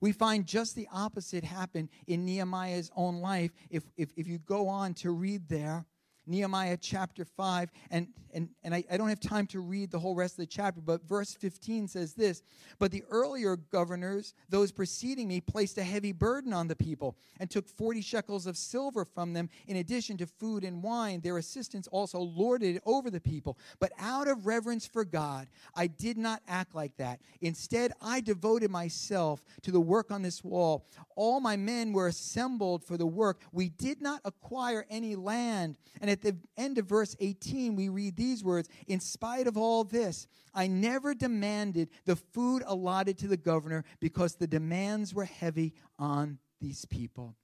We 0.00 0.12
find 0.12 0.46
just 0.46 0.74
the 0.74 0.88
opposite 0.92 1.44
happen 1.44 1.88
in 2.06 2.24
Nehemiah's 2.24 2.90
own 2.96 3.20
life. 3.20 3.52
If, 3.70 3.84
if, 3.96 4.10
if 4.16 4.26
you 4.26 4.38
go 4.38 4.68
on 4.68 4.94
to 4.94 5.10
read 5.10 5.48
there, 5.48 5.86
Nehemiah 6.26 6.76
chapter 6.80 7.24
5. 7.24 7.70
And, 7.90 8.08
and, 8.34 8.48
and 8.64 8.74
I, 8.74 8.84
I 8.90 8.96
don't 8.96 9.08
have 9.08 9.20
time 9.20 9.46
to 9.48 9.60
read 9.60 9.90
the 9.90 9.98
whole 9.98 10.14
rest 10.14 10.34
of 10.34 10.38
the 10.38 10.46
chapter, 10.46 10.80
but 10.80 11.06
verse 11.08 11.34
15 11.34 11.88
says 11.88 12.14
this 12.14 12.42
But 12.78 12.90
the 12.90 13.04
earlier 13.10 13.56
governors, 13.56 14.34
those 14.48 14.72
preceding 14.72 15.28
me, 15.28 15.40
placed 15.40 15.78
a 15.78 15.82
heavy 15.84 16.12
burden 16.12 16.52
on 16.52 16.68
the 16.68 16.76
people 16.76 17.16
and 17.38 17.50
took 17.50 17.68
40 17.68 18.02
shekels 18.02 18.46
of 18.46 18.56
silver 18.56 19.04
from 19.04 19.32
them 19.32 19.48
in 19.66 19.76
addition 19.76 20.16
to 20.18 20.26
food 20.26 20.64
and 20.64 20.82
wine. 20.82 21.20
Their 21.20 21.38
assistants 21.38 21.88
also 21.88 22.18
lorded 22.18 22.76
it 22.76 22.82
over 22.84 23.10
the 23.10 23.20
people. 23.20 23.58
But 23.78 23.92
out 23.98 24.28
of 24.28 24.46
reverence 24.46 24.86
for 24.86 25.04
God, 25.04 25.48
I 25.74 25.86
did 25.86 26.18
not 26.18 26.42
act 26.48 26.74
like 26.74 26.96
that. 26.96 27.20
Instead, 27.40 27.92
I 28.02 28.20
devoted 28.20 28.70
myself 28.70 29.44
to 29.62 29.70
the 29.70 29.80
work 29.80 30.10
on 30.10 30.22
this 30.22 30.42
wall. 30.42 30.86
All 31.14 31.40
my 31.40 31.56
men 31.56 31.92
were 31.92 32.08
assembled 32.08 32.84
for 32.84 32.96
the 32.96 33.06
work. 33.06 33.40
We 33.52 33.68
did 33.68 34.00
not 34.00 34.20
acquire 34.24 34.84
any 34.90 35.14
land. 35.14 35.78
And 36.00 36.10
at 36.16 36.22
the 36.22 36.36
end 36.56 36.78
of 36.78 36.86
verse 36.86 37.14
18, 37.20 37.76
we 37.76 37.88
read 37.88 38.16
these 38.16 38.42
words 38.42 38.68
In 38.86 39.00
spite 39.00 39.46
of 39.46 39.56
all 39.58 39.84
this, 39.84 40.26
I 40.54 40.66
never 40.66 41.14
demanded 41.14 41.90
the 42.06 42.16
food 42.16 42.62
allotted 42.66 43.18
to 43.18 43.28
the 43.28 43.36
governor 43.36 43.84
because 44.00 44.34
the 44.34 44.46
demands 44.46 45.12
were 45.12 45.26
heavy 45.26 45.74
on 45.98 46.38
these 46.60 46.86
people. 46.86 47.36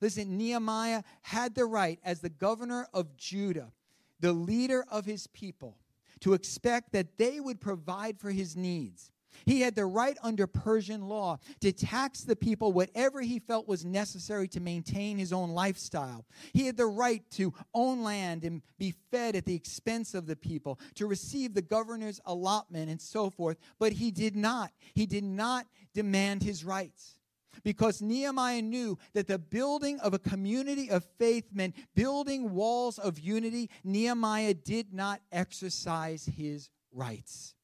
Listen, 0.00 0.36
Nehemiah 0.36 1.02
had 1.22 1.54
the 1.54 1.64
right, 1.64 1.98
as 2.04 2.20
the 2.20 2.28
governor 2.28 2.86
of 2.94 3.16
Judah, 3.16 3.72
the 4.20 4.32
leader 4.32 4.84
of 4.88 5.04
his 5.04 5.26
people, 5.28 5.78
to 6.20 6.34
expect 6.34 6.92
that 6.92 7.18
they 7.18 7.40
would 7.40 7.60
provide 7.60 8.20
for 8.20 8.30
his 8.30 8.56
needs. 8.56 9.10
He 9.44 9.60
had 9.60 9.74
the 9.74 9.86
right 9.86 10.16
under 10.22 10.46
Persian 10.46 11.08
law 11.08 11.38
to 11.60 11.72
tax 11.72 12.22
the 12.22 12.36
people 12.36 12.72
whatever 12.72 13.20
he 13.20 13.38
felt 13.38 13.68
was 13.68 13.84
necessary 13.84 14.48
to 14.48 14.60
maintain 14.60 15.18
his 15.18 15.32
own 15.32 15.50
lifestyle. 15.50 16.26
He 16.52 16.66
had 16.66 16.76
the 16.76 16.86
right 16.86 17.22
to 17.32 17.52
own 17.74 18.02
land 18.02 18.44
and 18.44 18.62
be 18.78 18.94
fed 19.10 19.36
at 19.36 19.44
the 19.44 19.54
expense 19.54 20.14
of 20.14 20.26
the 20.26 20.36
people, 20.36 20.78
to 20.94 21.06
receive 21.06 21.54
the 21.54 21.62
governor's 21.62 22.20
allotment 22.26 22.90
and 22.90 23.00
so 23.00 23.30
forth, 23.30 23.58
but 23.78 23.92
he 23.92 24.10
did 24.10 24.36
not. 24.36 24.72
He 24.94 25.06
did 25.06 25.24
not 25.24 25.66
demand 25.94 26.42
his 26.42 26.64
rights. 26.64 27.18
Because 27.64 28.00
Nehemiah 28.00 28.62
knew 28.62 28.98
that 29.12 29.28
the 29.28 29.38
building 29.38 30.00
of 30.00 30.14
a 30.14 30.18
community 30.18 30.90
of 30.90 31.04
faith 31.18 31.50
meant 31.52 31.76
building 31.94 32.54
walls 32.54 32.98
of 32.98 33.18
unity, 33.18 33.70
Nehemiah 33.84 34.54
did 34.54 34.92
not 34.92 35.20
exercise 35.30 36.24
his 36.24 36.70
rights. 36.92 37.54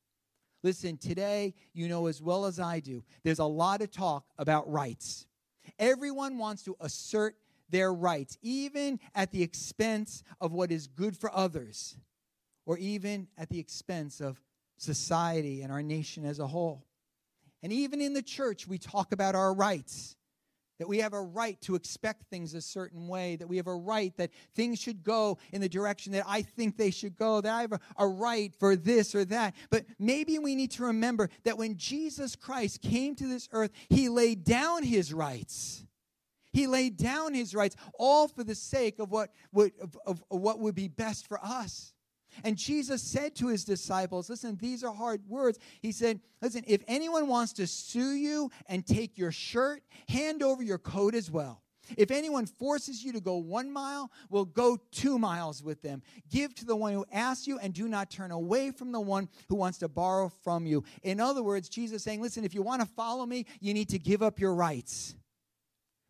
Listen, 0.63 0.97
today, 0.97 1.55
you 1.73 1.89
know 1.89 2.07
as 2.07 2.21
well 2.21 2.45
as 2.45 2.59
I 2.59 2.81
do, 2.81 3.05
there's 3.23 3.39
a 3.39 3.45
lot 3.45 3.81
of 3.81 3.91
talk 3.91 4.25
about 4.39 4.71
rights. 4.71 5.27
Everyone 5.79 6.39
wants 6.39 6.63
to 6.65 6.77
assert 6.81 7.37
their 7.71 7.93
rights, 7.93 8.39
even 8.43 8.99
at 9.15 9.31
the 9.31 9.43
expense 9.43 10.23
of 10.41 10.53
what 10.53 10.73
is 10.73 10.87
good 10.87 11.17
for 11.17 11.35
others, 11.35 11.97
or 12.67 12.79
even 12.79 13.29
at 13.37 13.51
the 13.51 13.59
expense 13.59 14.21
of 14.21 14.43
society 14.77 15.63
and 15.63 15.71
our 15.71 15.83
nation 15.83 16.25
as 16.25 16.39
a 16.39 16.47
whole. 16.47 16.85
And 17.63 17.73
even 17.73 18.01
in 18.01 18.15
the 18.15 18.23
church, 18.23 18.67
we 18.67 18.79
talk 18.79 19.13
about 19.13 19.35
our 19.35 19.53
rights 19.53 20.17
that 20.79 20.89
we 20.89 20.99
have 20.99 21.13
a 21.13 21.21
right 21.21 21.61
to 21.63 21.75
expect 21.75 22.25
things 22.31 22.55
a 22.55 22.61
certain 22.61 23.09
way, 23.09 23.37
that 23.37 23.49
we 23.49 23.57
have 23.57 23.67
a 23.67 23.75
right 23.75 24.17
that 24.17 24.31
things 24.55 24.79
should 24.81 25.03
go 25.03 25.39
in 25.53 25.61
the 25.61 25.69
direction 25.69 26.13
that 26.13 26.25
I 26.27 26.43
think 26.43 26.77
they 26.77 26.91
should 26.91 27.17
go, 27.17 27.41
that 27.41 27.53
I 27.53 27.63
have 27.63 27.73
a, 27.73 27.81
a, 27.97 28.07
right 28.07 28.55
for 28.59 28.77
this 28.77 29.15
or 29.15 29.25
that. 29.27 29.55
But 29.71 29.85
maybe 29.99 30.39
we 30.39 30.55
need 30.55 30.71
to 30.73 30.85
remember 30.85 31.31
that 31.45 31.59
when 31.59 31.77
Jesus 31.77 32.37
Christ 32.37 32.81
came 32.81 33.15
to 33.17 33.27
this 33.27 33.49
earth, 33.53 33.71
he 33.89 34.09
laid 34.09 34.45
down 34.45 34.83
his 34.83 35.13
rights. 35.13 35.85
He 36.53 36.67
laid 36.67 36.97
down 36.97 37.35
his 37.35 37.55
rights, 37.55 37.77
all 37.99 38.29
for 38.29 38.43
the 38.43 38.55
sake 38.55 38.99
of 38.99 39.11
what 39.11 39.31
would, 39.53 39.73
of, 39.81 39.97
of, 40.07 40.25
of 40.31 40.41
what 40.41 40.61
would 40.61 40.75
be 40.75 40.89
best 40.89 41.27
for 41.29 41.39
us. 41.43 41.93
And 42.45 42.57
Jesus 42.57 43.03
said 43.03 43.35
to 43.37 43.49
his 43.49 43.65
disciples, 43.65 44.29
Listen, 44.29 44.57
these 44.61 44.85
are 44.85 44.95
hard 44.95 45.23
words. 45.29 45.59
He 45.81 45.93
said, 45.93 46.21
Listen, 46.41 46.65
if 46.67 46.83
anyone 46.87 47.29
wants 47.29 47.53
to 47.55 47.67
sue 47.67 48.13
you 48.13 48.51
and 48.67 48.87
take 48.87 49.19
your 49.19 49.33
shirt, 49.33 49.83
hand 50.09 50.43
over 50.43 50.63
your 50.63 50.79
coat 50.79 51.15
as 51.15 51.31
well. 51.31 51.63
If 51.97 52.11
anyone 52.11 52.47
forces 52.47 53.03
you 53.03 53.13
to 53.13 53.21
go 53.21 53.37
one 53.37 53.71
mile, 53.71 54.11
well, 54.29 54.45
go 54.45 54.77
two 54.91 55.19
miles 55.19 55.63
with 55.63 55.81
them. 55.83 56.03
Give 56.31 56.55
to 56.57 56.65
the 56.65 56.77
one 56.77 56.93
who 56.93 57.07
asks 57.13 57.47
you, 57.47 57.59
and 57.59 57.73
do 57.73 57.89
not 57.89 58.11
turn 58.11 58.31
away 58.31 58.71
from 58.71 58.93
the 58.93 59.01
one 59.01 59.29
who 59.49 59.55
wants 59.55 59.79
to 59.79 59.89
borrow 59.89 60.29
from 60.29 60.67
you. 60.67 60.85
In 61.03 61.21
other 61.21 61.43
words, 61.43 61.69
Jesus 61.69 62.03
saying, 62.03 62.21
Listen, 62.21 62.45
if 62.45 62.55
you 62.55 62.63
want 62.63 62.83
to 62.83 62.89
follow 62.89 63.25
me, 63.25 63.47
you 63.61 63.73
need 63.73 63.89
to 63.91 63.99
give 63.99 64.23
up 64.23 64.39
your 64.39 64.55
rights. 64.55 65.15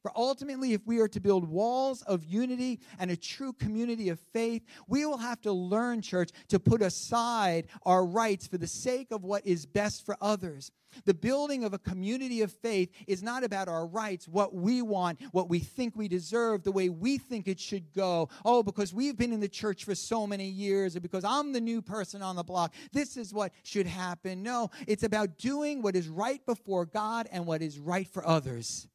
For 0.09 0.17
ultimately, 0.17 0.73
if 0.73 0.87
we 0.87 1.01
are 1.01 1.09
to 1.09 1.21
build 1.21 1.47
walls 1.47 2.01
of 2.01 2.25
unity 2.25 2.81
and 2.99 3.11
a 3.11 3.17
true 3.17 3.53
community 3.53 4.09
of 4.09 4.19
faith, 4.19 4.63
we 4.87 5.05
will 5.05 5.19
have 5.19 5.39
to 5.43 5.53
learn, 5.53 6.01
church, 6.01 6.31
to 6.49 6.59
put 6.59 6.81
aside 6.81 7.67
our 7.85 8.07
rights 8.07 8.47
for 8.47 8.57
the 8.57 8.67
sake 8.67 9.09
of 9.11 9.23
what 9.23 9.47
is 9.47 9.67
best 9.67 10.07
for 10.07 10.17
others. 10.23 10.71
The 11.05 11.13
building 11.13 11.63
of 11.63 11.75
a 11.75 11.79
community 11.79 12.41
of 12.41 12.51
faith 12.51 12.89
is 13.07 13.23
not 13.23 13.45
about 13.45 13.69
our 13.69 13.87
rights, 13.87 14.27
what 14.27 14.55
we 14.55 14.81
want, 14.81 15.21
what 15.33 15.51
we 15.51 15.59
think 15.59 15.95
we 15.95 16.09
deserve, 16.09 16.63
the 16.63 16.73
way 16.73 16.89
we 16.89 17.19
think 17.19 17.47
it 17.47 17.61
should 17.61 17.93
go. 17.93 18.31
Oh, 18.47 18.63
because 18.63 18.95
we've 18.95 19.19
been 19.19 19.35
in 19.35 19.41
the 19.41 19.47
church 19.47 19.85
for 19.85 19.95
so 19.95 20.27
many 20.27 20.47
years, 20.47 20.97
or 20.97 21.01
because 21.01 21.23
I'm 21.23 21.53
the 21.53 21.61
new 21.61 21.83
person 21.83 22.23
on 22.23 22.35
the 22.35 22.43
block, 22.43 22.73
this 22.93 23.19
is 23.19 23.35
what 23.35 23.53
should 23.63 23.87
happen. 23.87 24.43
No, 24.43 24.71
it's 24.87 25.03
about 25.03 25.37
doing 25.37 25.83
what 25.83 25.95
is 25.95 26.09
right 26.09 26.41
before 26.47 26.87
God 26.87 27.29
and 27.31 27.45
what 27.45 27.61
is 27.61 27.79
right 27.79 28.09
for 28.09 28.27
others. 28.27 28.89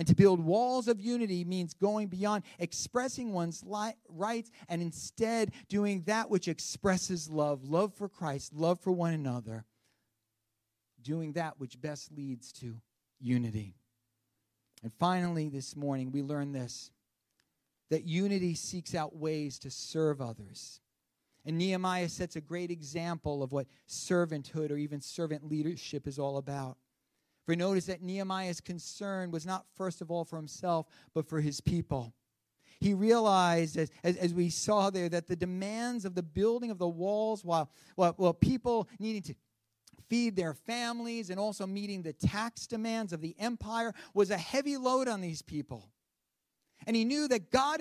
And 0.00 0.08
to 0.08 0.14
build 0.14 0.40
walls 0.40 0.88
of 0.88 0.98
unity 0.98 1.44
means 1.44 1.74
going 1.74 2.08
beyond 2.08 2.44
expressing 2.58 3.34
one's 3.34 3.62
li- 3.62 3.92
rights 4.08 4.50
and 4.66 4.80
instead 4.80 5.52
doing 5.68 6.04
that 6.06 6.30
which 6.30 6.48
expresses 6.48 7.28
love 7.28 7.64
love 7.68 7.92
for 7.92 8.08
Christ, 8.08 8.54
love 8.54 8.80
for 8.80 8.92
one 8.92 9.12
another, 9.12 9.66
doing 11.02 11.34
that 11.34 11.60
which 11.60 11.78
best 11.78 12.10
leads 12.12 12.50
to 12.52 12.76
unity. 13.20 13.74
And 14.82 14.90
finally, 14.90 15.50
this 15.50 15.76
morning, 15.76 16.12
we 16.12 16.22
learn 16.22 16.52
this 16.52 16.90
that 17.90 18.04
unity 18.04 18.54
seeks 18.54 18.94
out 18.94 19.14
ways 19.14 19.58
to 19.58 19.70
serve 19.70 20.22
others. 20.22 20.80
And 21.44 21.58
Nehemiah 21.58 22.08
sets 22.08 22.36
a 22.36 22.40
great 22.40 22.70
example 22.70 23.42
of 23.42 23.52
what 23.52 23.66
servanthood 23.86 24.70
or 24.70 24.78
even 24.78 25.02
servant 25.02 25.46
leadership 25.46 26.06
is 26.06 26.18
all 26.18 26.38
about. 26.38 26.78
For 27.46 27.56
notice 27.56 27.86
that 27.86 28.02
Nehemiah's 28.02 28.60
concern 28.60 29.30
was 29.30 29.46
not 29.46 29.66
first 29.74 30.00
of 30.00 30.10
all 30.10 30.24
for 30.24 30.36
himself, 30.36 30.86
but 31.14 31.26
for 31.26 31.40
his 31.40 31.60
people. 31.60 32.14
He 32.80 32.94
realized, 32.94 33.76
as, 33.76 33.90
as, 34.02 34.16
as, 34.16 34.32
we 34.32 34.48
saw 34.48 34.88
there, 34.88 35.08
that 35.10 35.26
the 35.26 35.36
demands 35.36 36.06
of 36.06 36.14
the 36.14 36.22
building 36.22 36.70
of 36.70 36.78
the 36.78 36.88
walls, 36.88 37.44
while, 37.44 37.70
while, 37.94 38.14
while 38.16 38.32
people 38.32 38.88
needing 38.98 39.22
to 39.22 39.34
feed 40.08 40.34
their 40.34 40.54
families 40.54 41.28
and 41.28 41.38
also 41.38 41.66
meeting 41.66 42.02
the 42.02 42.14
tax 42.14 42.66
demands 42.66 43.12
of 43.12 43.20
the 43.20 43.36
empire, 43.38 43.92
was 44.14 44.30
a 44.30 44.38
heavy 44.38 44.78
load 44.78 45.08
on 45.08 45.20
these 45.20 45.42
people. 45.42 45.90
And 46.86 46.96
he 46.96 47.04
knew 47.04 47.28
that 47.28 47.50
God 47.50 47.80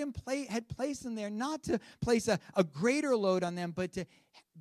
had 0.49 0.67
placed 0.67 1.03
them 1.03 1.15
there 1.15 1.29
not 1.29 1.63
to 1.63 1.79
place 2.01 2.27
a, 2.27 2.37
a 2.55 2.65
greater 2.65 3.15
load 3.15 3.43
on 3.43 3.55
them, 3.55 3.71
but 3.73 3.93
to, 3.93 4.05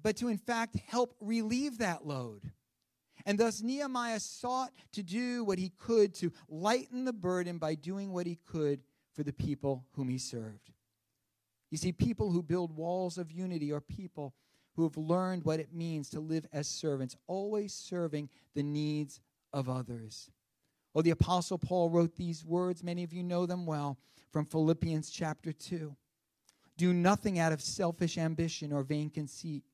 but 0.00 0.16
to, 0.18 0.28
in 0.28 0.38
fact, 0.38 0.76
help 0.86 1.16
relieve 1.20 1.78
that 1.78 2.06
load. 2.06 2.52
And 3.28 3.38
thus 3.38 3.60
Nehemiah 3.60 4.20
sought 4.20 4.72
to 4.92 5.02
do 5.02 5.44
what 5.44 5.58
he 5.58 5.68
could 5.76 6.14
to 6.14 6.32
lighten 6.48 7.04
the 7.04 7.12
burden 7.12 7.58
by 7.58 7.74
doing 7.74 8.10
what 8.10 8.26
he 8.26 8.38
could 8.50 8.80
for 9.12 9.22
the 9.22 9.34
people 9.34 9.84
whom 9.92 10.08
he 10.08 10.16
served. 10.16 10.72
You 11.70 11.76
see, 11.76 11.92
people 11.92 12.30
who 12.30 12.42
build 12.42 12.74
walls 12.74 13.18
of 13.18 13.30
unity 13.30 13.70
are 13.70 13.82
people 13.82 14.32
who 14.76 14.84
have 14.84 14.96
learned 14.96 15.44
what 15.44 15.60
it 15.60 15.74
means 15.74 16.08
to 16.08 16.20
live 16.20 16.46
as 16.54 16.68
servants, 16.68 17.18
always 17.26 17.74
serving 17.74 18.30
the 18.54 18.62
needs 18.62 19.20
of 19.52 19.68
others. 19.68 20.30
Well, 20.94 21.02
the 21.02 21.10
Apostle 21.10 21.58
Paul 21.58 21.90
wrote 21.90 22.16
these 22.16 22.46
words, 22.46 22.82
many 22.82 23.04
of 23.04 23.12
you 23.12 23.22
know 23.22 23.44
them 23.44 23.66
well, 23.66 23.98
from 24.32 24.46
Philippians 24.46 25.10
chapter 25.10 25.52
2. 25.52 25.94
Do 26.78 26.94
nothing 26.94 27.38
out 27.38 27.52
of 27.52 27.60
selfish 27.60 28.16
ambition 28.16 28.72
or 28.72 28.82
vain 28.82 29.10
conceit 29.10 29.64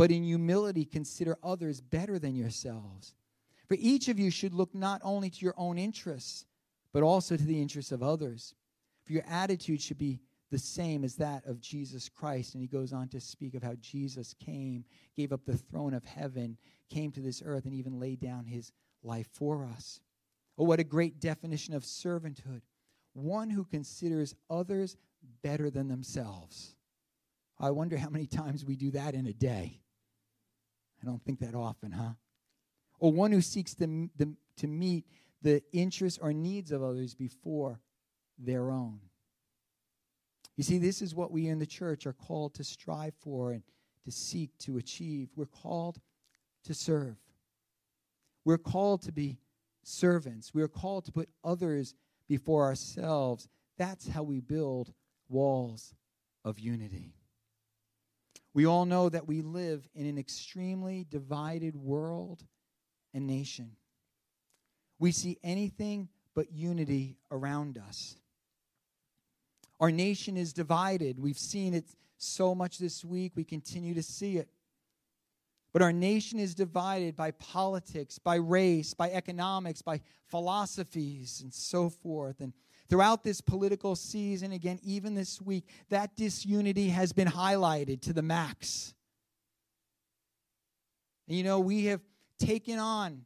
but 0.00 0.10
in 0.10 0.24
humility 0.24 0.86
consider 0.86 1.36
others 1.42 1.82
better 1.82 2.18
than 2.18 2.34
yourselves. 2.34 3.12
For 3.68 3.76
each 3.78 4.08
of 4.08 4.18
you 4.18 4.30
should 4.30 4.54
look 4.54 4.74
not 4.74 5.02
only 5.04 5.28
to 5.28 5.44
your 5.44 5.52
own 5.58 5.76
interests, 5.76 6.46
but 6.94 7.02
also 7.02 7.36
to 7.36 7.44
the 7.44 7.60
interests 7.60 7.92
of 7.92 8.02
others. 8.02 8.54
For 9.04 9.12
your 9.12 9.24
attitude 9.28 9.82
should 9.82 9.98
be 9.98 10.22
the 10.50 10.58
same 10.58 11.04
as 11.04 11.16
that 11.16 11.44
of 11.44 11.60
Jesus 11.60 12.08
Christ. 12.08 12.54
And 12.54 12.62
he 12.62 12.66
goes 12.66 12.94
on 12.94 13.08
to 13.08 13.20
speak 13.20 13.54
of 13.54 13.62
how 13.62 13.74
Jesus 13.74 14.34
came, 14.42 14.86
gave 15.18 15.34
up 15.34 15.44
the 15.44 15.58
throne 15.58 15.92
of 15.92 16.02
heaven, 16.06 16.56
came 16.88 17.12
to 17.12 17.20
this 17.20 17.42
earth, 17.44 17.66
and 17.66 17.74
even 17.74 18.00
laid 18.00 18.20
down 18.20 18.46
his 18.46 18.72
life 19.02 19.28
for 19.34 19.66
us. 19.66 20.00
Oh, 20.56 20.64
what 20.64 20.80
a 20.80 20.84
great 20.84 21.20
definition 21.20 21.74
of 21.74 21.82
servanthood! 21.82 22.62
One 23.12 23.50
who 23.50 23.64
considers 23.64 24.34
others 24.48 24.96
better 25.42 25.68
than 25.68 25.88
themselves. 25.88 26.74
I 27.58 27.70
wonder 27.72 27.98
how 27.98 28.08
many 28.08 28.26
times 28.26 28.64
we 28.64 28.76
do 28.76 28.92
that 28.92 29.12
in 29.12 29.26
a 29.26 29.34
day. 29.34 29.82
I 31.02 31.06
don't 31.06 31.22
think 31.24 31.40
that 31.40 31.54
often, 31.54 31.92
huh? 31.92 32.12
Or 32.98 33.12
one 33.12 33.32
who 33.32 33.40
seeks 33.40 33.74
to, 33.76 34.10
the, 34.16 34.34
to 34.58 34.66
meet 34.66 35.06
the 35.42 35.62
interests 35.72 36.18
or 36.20 36.32
needs 36.32 36.70
of 36.72 36.82
others 36.82 37.14
before 37.14 37.80
their 38.38 38.70
own. 38.70 39.00
You 40.56 40.64
see, 40.64 40.78
this 40.78 41.00
is 41.00 41.14
what 41.14 41.30
we 41.30 41.48
in 41.48 41.58
the 41.58 41.66
church 41.66 42.06
are 42.06 42.12
called 42.12 42.54
to 42.54 42.64
strive 42.64 43.14
for 43.14 43.52
and 43.52 43.62
to 44.04 44.10
seek 44.10 44.50
to 44.58 44.76
achieve. 44.76 45.30
We're 45.34 45.46
called 45.46 45.98
to 46.64 46.74
serve. 46.74 47.16
We're 48.44 48.58
called 48.58 49.02
to 49.02 49.12
be 49.12 49.38
servants. 49.82 50.52
We're 50.52 50.68
called 50.68 51.06
to 51.06 51.12
put 51.12 51.30
others 51.42 51.94
before 52.28 52.64
ourselves. 52.64 53.48
That's 53.78 54.08
how 54.08 54.22
we 54.22 54.40
build 54.40 54.92
walls 55.28 55.94
of 56.44 56.58
unity. 56.58 57.14
We 58.52 58.66
all 58.66 58.84
know 58.84 59.08
that 59.08 59.28
we 59.28 59.42
live 59.42 59.88
in 59.94 60.06
an 60.06 60.18
extremely 60.18 61.06
divided 61.08 61.76
world 61.76 62.44
and 63.14 63.26
nation. 63.26 63.76
We 64.98 65.12
see 65.12 65.38
anything 65.42 66.08
but 66.34 66.52
unity 66.52 67.16
around 67.30 67.78
us. 67.78 68.16
Our 69.78 69.90
nation 69.90 70.36
is 70.36 70.52
divided. 70.52 71.18
We've 71.18 71.38
seen 71.38 71.74
it 71.74 71.84
so 72.18 72.54
much 72.54 72.78
this 72.78 73.04
week. 73.04 73.32
We 73.34 73.44
continue 73.44 73.94
to 73.94 74.02
see 74.02 74.36
it. 74.36 74.50
But 75.72 75.82
our 75.82 75.92
nation 75.92 76.38
is 76.38 76.54
divided 76.54 77.16
by 77.16 77.30
politics, 77.30 78.18
by 78.18 78.36
race, 78.36 78.92
by 78.92 79.10
economics, 79.12 79.80
by 79.80 80.00
philosophies, 80.26 81.40
and 81.42 81.54
so 81.54 81.88
forth. 81.88 82.40
And 82.40 82.52
throughout 82.90 83.22
this 83.22 83.40
political 83.40 83.94
season, 83.96 84.52
again, 84.52 84.78
even 84.82 85.14
this 85.14 85.40
week, 85.40 85.64
that 85.88 86.16
disunity 86.16 86.88
has 86.88 87.12
been 87.12 87.28
highlighted 87.28 88.02
to 88.02 88.12
the 88.12 88.22
max. 88.22 88.92
And 91.28 91.38
you 91.38 91.44
know, 91.44 91.60
we 91.60 91.86
have 91.86 92.00
taken 92.38 92.78
on 92.78 93.24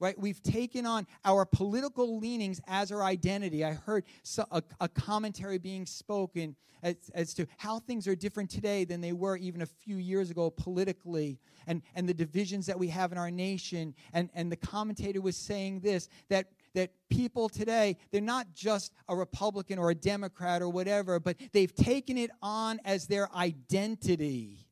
right? 0.00 0.18
We've 0.18 0.42
taken 0.42 0.84
on 0.84 1.06
our 1.24 1.46
political 1.46 2.18
leanings 2.18 2.60
as 2.66 2.92
our 2.92 3.02
identity. 3.02 3.64
I 3.64 3.72
heard 3.72 4.04
so, 4.22 4.44
a, 4.50 4.62
a, 4.80 4.88
commentary 4.88 5.56
being 5.56 5.86
spoken 5.86 6.56
as, 6.82 6.96
as 7.14 7.32
to 7.34 7.46
how 7.56 7.78
things 7.78 8.06
are 8.06 8.14
different 8.14 8.50
today 8.50 8.84
than 8.84 9.00
they 9.00 9.14
were 9.14 9.36
even 9.38 9.62
a 9.62 9.66
few 9.66 9.96
years 9.96 10.30
ago 10.30 10.50
politically, 10.50 11.38
and, 11.66 11.80
and 11.94 12.06
the 12.06 12.12
divisions 12.12 12.66
that 12.66 12.78
we 12.78 12.88
have 12.88 13.12
in 13.12 13.18
our 13.18 13.30
nation. 13.30 13.94
And, 14.12 14.28
and 14.34 14.52
the 14.52 14.56
commentator 14.56 15.22
was 15.22 15.36
saying 15.36 15.80
this 15.80 16.08
that 16.28 16.48
that 16.74 16.90
people 17.08 17.48
today, 17.48 17.96
they're 18.10 18.20
not 18.20 18.52
just 18.54 18.92
a 19.08 19.16
Republican 19.16 19.78
or 19.78 19.90
a 19.90 19.94
Democrat 19.94 20.62
or 20.62 20.68
whatever, 20.68 21.18
but 21.18 21.36
they've 21.52 21.74
taken 21.74 22.18
it 22.18 22.30
on 22.42 22.80
as 22.84 23.06
their 23.06 23.34
identity. 23.34 24.66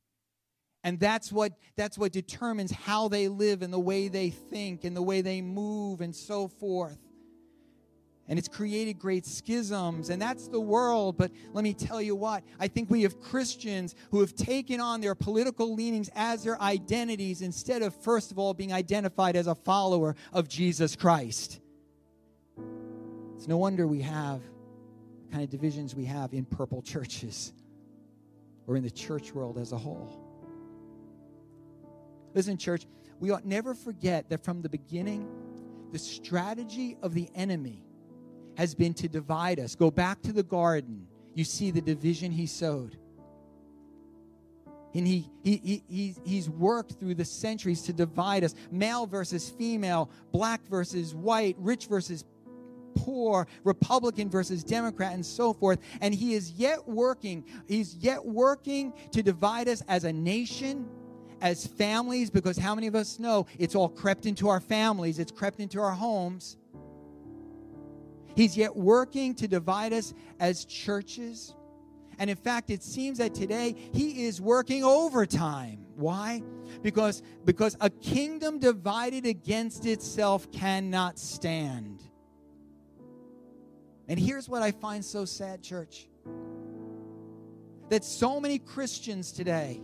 And 0.84 0.98
that's 0.98 1.30
what, 1.30 1.52
that's 1.76 1.96
what 1.96 2.12
determines 2.12 2.72
how 2.72 3.08
they 3.08 3.28
live 3.28 3.62
and 3.62 3.72
the 3.72 3.78
way 3.78 4.08
they 4.08 4.30
think 4.30 4.84
and 4.84 4.96
the 4.96 5.02
way 5.02 5.20
they 5.20 5.40
move 5.40 6.00
and 6.00 6.14
so 6.14 6.48
forth. 6.48 6.98
And 8.28 8.38
it's 8.38 8.48
created 8.48 8.98
great 8.98 9.26
schisms, 9.26 10.08
and 10.08 10.22
that's 10.22 10.48
the 10.48 10.60
world. 10.60 11.18
But 11.18 11.32
let 11.52 11.64
me 11.64 11.74
tell 11.74 12.00
you 12.00 12.14
what, 12.14 12.44
I 12.58 12.68
think 12.68 12.88
we 12.88 13.02
have 13.02 13.20
Christians 13.20 13.94
who 14.10 14.20
have 14.20 14.34
taken 14.34 14.80
on 14.80 15.00
their 15.00 15.14
political 15.14 15.74
leanings 15.74 16.08
as 16.14 16.44
their 16.44 16.60
identities 16.60 17.42
instead 17.42 17.82
of, 17.82 17.94
first 17.94 18.30
of 18.30 18.38
all, 18.38 18.54
being 18.54 18.72
identified 18.72 19.36
as 19.36 19.48
a 19.48 19.54
follower 19.54 20.14
of 20.32 20.48
Jesus 20.48 20.96
Christ. 20.96 21.60
It's 23.42 23.48
no 23.48 23.56
wonder 23.56 23.88
we 23.88 24.02
have 24.02 24.40
the 25.26 25.32
kind 25.32 25.42
of 25.42 25.50
divisions 25.50 25.96
we 25.96 26.04
have 26.04 26.32
in 26.32 26.44
purple 26.44 26.80
churches 26.94 27.52
or 28.68 28.76
in 28.76 28.84
the 28.84 28.90
church 28.90 29.34
world 29.34 29.58
as 29.58 29.72
a 29.72 29.76
whole. 29.76 30.08
Listen, 32.34 32.56
church, 32.56 32.86
we 33.18 33.32
ought 33.32 33.44
never 33.44 33.74
forget 33.74 34.28
that 34.28 34.44
from 34.44 34.62
the 34.62 34.68
beginning, 34.68 35.28
the 35.90 35.98
strategy 35.98 36.96
of 37.02 37.14
the 37.14 37.28
enemy 37.34 37.82
has 38.56 38.76
been 38.76 38.94
to 38.94 39.08
divide 39.08 39.58
us. 39.58 39.74
Go 39.74 39.90
back 39.90 40.22
to 40.22 40.32
the 40.32 40.44
garden. 40.44 41.08
You 41.34 41.42
see 41.42 41.72
the 41.72 41.80
division 41.80 42.30
he 42.30 42.46
sowed. 42.46 42.96
And 44.94 45.04
he, 45.04 45.28
he, 45.42 45.82
he, 45.88 46.14
he's, 46.24 46.48
worked 46.48 47.00
through 47.00 47.16
the 47.16 47.24
centuries 47.24 47.82
to 47.82 47.92
divide 47.92 48.44
us 48.44 48.54
male 48.70 49.06
versus 49.06 49.50
female, 49.50 50.10
black 50.30 50.64
versus 50.68 51.12
white, 51.12 51.56
rich 51.58 51.86
versus 51.86 52.24
poor, 52.94 53.46
Republican 53.64 54.30
versus 54.30 54.62
Democrat, 54.64 55.12
and 55.12 55.24
so 55.24 55.52
forth. 55.52 55.78
And 56.00 56.14
he 56.14 56.34
is 56.34 56.52
yet 56.52 56.86
working, 56.88 57.44
he's 57.66 57.96
yet 57.96 58.24
working 58.24 58.92
to 59.12 59.22
divide 59.22 59.68
us 59.68 59.82
as 59.88 60.04
a 60.04 60.12
nation 60.12 60.88
as 61.40 61.66
families, 61.66 62.30
because 62.30 62.56
how 62.56 62.74
many 62.74 62.86
of 62.86 62.94
us 62.94 63.18
know 63.18 63.46
it's 63.58 63.74
all 63.74 63.88
crept 63.88 64.26
into 64.26 64.48
our 64.48 64.60
families, 64.60 65.18
it's 65.18 65.32
crept 65.32 65.58
into 65.58 65.80
our 65.80 65.90
homes. 65.90 66.56
He's 68.34 68.56
yet 68.56 68.74
working 68.74 69.34
to 69.34 69.48
divide 69.48 69.92
us 69.92 70.14
as 70.40 70.64
churches. 70.64 71.54
And 72.18 72.30
in 72.30 72.36
fact, 72.36 72.70
it 72.70 72.82
seems 72.82 73.18
that 73.18 73.34
today 73.34 73.74
he 73.92 74.24
is 74.24 74.40
working 74.40 74.84
overtime. 74.84 75.84
Why? 75.96 76.42
Because, 76.82 77.22
because 77.44 77.76
a 77.80 77.90
kingdom 77.90 78.58
divided 78.58 79.26
against 79.26 79.84
itself 79.86 80.50
cannot 80.52 81.18
stand. 81.18 82.02
And 84.12 84.20
here's 84.20 84.46
what 84.46 84.60
I 84.60 84.72
find 84.72 85.02
so 85.02 85.24
sad, 85.24 85.62
church 85.62 86.06
that 87.88 88.04
so 88.04 88.38
many 88.40 88.58
Christians 88.58 89.32
today 89.32 89.80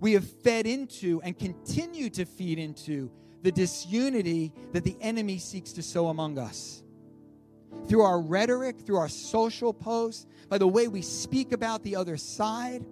we 0.00 0.14
have 0.14 0.24
fed 0.24 0.66
into 0.66 1.20
and 1.22 1.38
continue 1.38 2.08
to 2.08 2.24
feed 2.24 2.58
into 2.58 3.10
the 3.42 3.52
disunity 3.52 4.54
that 4.72 4.84
the 4.84 4.96
enemy 5.02 5.36
seeks 5.36 5.72
to 5.74 5.82
sow 5.82 6.08
among 6.08 6.38
us. 6.38 6.82
Through 7.86 8.00
our 8.00 8.18
rhetoric, 8.18 8.80
through 8.80 8.96
our 8.96 9.10
social 9.10 9.74
posts, 9.74 10.24
by 10.48 10.56
the 10.56 10.66
way 10.66 10.88
we 10.88 11.02
speak 11.02 11.52
about 11.52 11.82
the 11.82 11.96
other 11.96 12.16
side, 12.16 12.82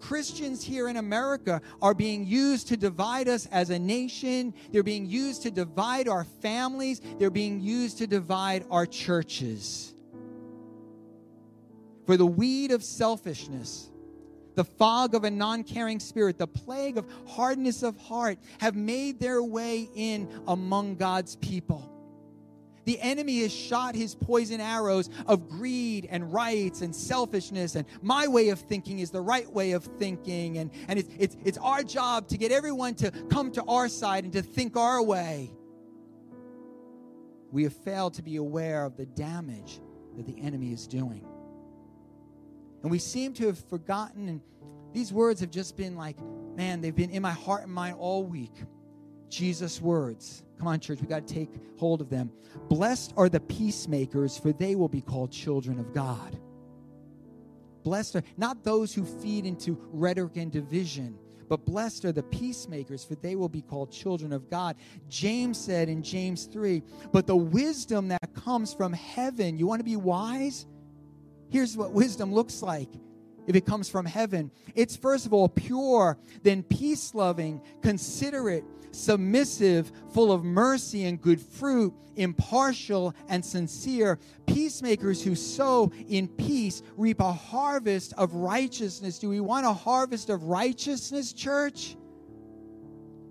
Christians 0.00 0.62
here 0.62 0.88
in 0.88 0.96
America 0.96 1.60
are 1.82 1.94
being 1.94 2.26
used 2.26 2.68
to 2.68 2.76
divide 2.76 3.28
us 3.28 3.46
as 3.46 3.70
a 3.70 3.78
nation. 3.78 4.54
They're 4.72 4.82
being 4.82 5.06
used 5.06 5.42
to 5.42 5.50
divide 5.50 6.08
our 6.08 6.24
families. 6.24 7.00
They're 7.18 7.30
being 7.30 7.60
used 7.60 7.98
to 7.98 8.06
divide 8.06 8.64
our 8.70 8.86
churches. 8.86 9.94
For 12.06 12.16
the 12.16 12.26
weed 12.26 12.70
of 12.70 12.82
selfishness 12.82 13.90
the 14.58 14.64
fog 14.64 15.14
of 15.14 15.22
a 15.22 15.30
non 15.30 15.62
caring 15.62 16.00
spirit, 16.00 16.36
the 16.36 16.48
plague 16.48 16.98
of 16.98 17.06
hardness 17.28 17.84
of 17.84 17.96
heart 17.96 18.40
have 18.58 18.74
made 18.74 19.20
their 19.20 19.40
way 19.40 19.88
in 19.94 20.28
among 20.48 20.96
God's 20.96 21.36
people. 21.36 21.97
The 22.88 22.98
enemy 23.02 23.42
has 23.42 23.52
shot 23.52 23.94
his 23.94 24.14
poison 24.14 24.62
arrows 24.62 25.10
of 25.26 25.46
greed 25.46 26.08
and 26.10 26.32
rights 26.32 26.80
and 26.80 26.96
selfishness, 26.96 27.74
and 27.74 27.84
my 28.00 28.28
way 28.28 28.48
of 28.48 28.60
thinking 28.60 29.00
is 29.00 29.10
the 29.10 29.20
right 29.20 29.46
way 29.52 29.72
of 29.72 29.84
thinking. 29.84 30.56
And, 30.56 30.70
and 30.88 30.98
it's, 30.98 31.10
it's, 31.18 31.36
it's 31.44 31.58
our 31.58 31.82
job 31.82 32.28
to 32.28 32.38
get 32.38 32.50
everyone 32.50 32.94
to 32.94 33.10
come 33.28 33.52
to 33.52 33.64
our 33.64 33.90
side 33.90 34.24
and 34.24 34.32
to 34.32 34.40
think 34.40 34.74
our 34.78 35.02
way. 35.02 35.50
We 37.52 37.64
have 37.64 37.74
failed 37.74 38.14
to 38.14 38.22
be 38.22 38.36
aware 38.36 38.86
of 38.86 38.96
the 38.96 39.04
damage 39.04 39.80
that 40.16 40.24
the 40.24 40.40
enemy 40.40 40.72
is 40.72 40.86
doing. 40.86 41.26
And 42.80 42.90
we 42.90 43.00
seem 43.00 43.34
to 43.34 43.48
have 43.48 43.58
forgotten, 43.58 44.30
and 44.30 44.40
these 44.94 45.12
words 45.12 45.40
have 45.40 45.50
just 45.50 45.76
been 45.76 45.94
like, 45.94 46.16
man, 46.56 46.80
they've 46.80 46.96
been 46.96 47.10
in 47.10 47.20
my 47.20 47.32
heart 47.32 47.64
and 47.64 47.70
mind 47.70 47.96
all 47.98 48.24
week. 48.24 48.54
Jesus' 49.28 49.78
words. 49.78 50.42
Come 50.58 50.68
on, 50.68 50.80
church, 50.80 51.00
we 51.00 51.06
got 51.06 51.26
to 51.26 51.34
take 51.34 51.50
hold 51.78 52.00
of 52.00 52.10
them. 52.10 52.30
Blessed 52.68 53.14
are 53.16 53.28
the 53.28 53.40
peacemakers, 53.40 54.36
for 54.36 54.52
they 54.52 54.74
will 54.74 54.88
be 54.88 55.00
called 55.00 55.30
children 55.30 55.78
of 55.78 55.94
God. 55.94 56.38
Blessed 57.84 58.16
are 58.16 58.22
not 58.36 58.64
those 58.64 58.92
who 58.92 59.04
feed 59.04 59.46
into 59.46 59.78
rhetoric 59.92 60.36
and 60.36 60.50
division, 60.50 61.16
but 61.48 61.64
blessed 61.64 62.04
are 62.04 62.12
the 62.12 62.24
peacemakers, 62.24 63.04
for 63.04 63.14
they 63.14 63.36
will 63.36 63.48
be 63.48 63.62
called 63.62 63.90
children 63.90 64.32
of 64.32 64.50
God. 64.50 64.76
James 65.08 65.58
said 65.58 65.88
in 65.88 66.02
James 66.02 66.44
3, 66.44 66.82
but 67.12 67.26
the 67.26 67.36
wisdom 67.36 68.08
that 68.08 68.34
comes 68.34 68.74
from 68.74 68.92
heaven, 68.92 69.56
you 69.56 69.66
want 69.66 69.80
to 69.80 69.84
be 69.84 69.96
wise? 69.96 70.66
Here's 71.50 71.76
what 71.76 71.92
wisdom 71.92 72.32
looks 72.32 72.62
like 72.62 72.90
if 73.48 73.56
it 73.56 73.66
comes 73.66 73.88
from 73.88 74.06
heaven 74.06 74.52
it's 74.78 74.94
first 74.94 75.26
of 75.26 75.32
all 75.32 75.48
pure, 75.48 76.16
then 76.44 76.62
peace 76.62 77.12
loving, 77.12 77.60
considerate, 77.82 78.62
submissive, 78.92 79.90
full 80.12 80.30
of 80.30 80.44
mercy 80.44 81.06
and 81.06 81.20
good 81.20 81.40
fruit, 81.40 81.92
impartial 82.14 83.12
and 83.28 83.44
sincere. 83.44 84.20
Peacemakers 84.46 85.20
who 85.20 85.34
sow 85.34 85.90
in 86.08 86.28
peace 86.28 86.82
reap 86.96 87.18
a 87.18 87.32
harvest 87.32 88.12
of 88.16 88.34
righteousness. 88.34 89.18
Do 89.18 89.28
we 89.28 89.40
want 89.40 89.66
a 89.66 89.72
harvest 89.72 90.30
of 90.30 90.44
righteousness, 90.44 91.32
church? 91.32 91.96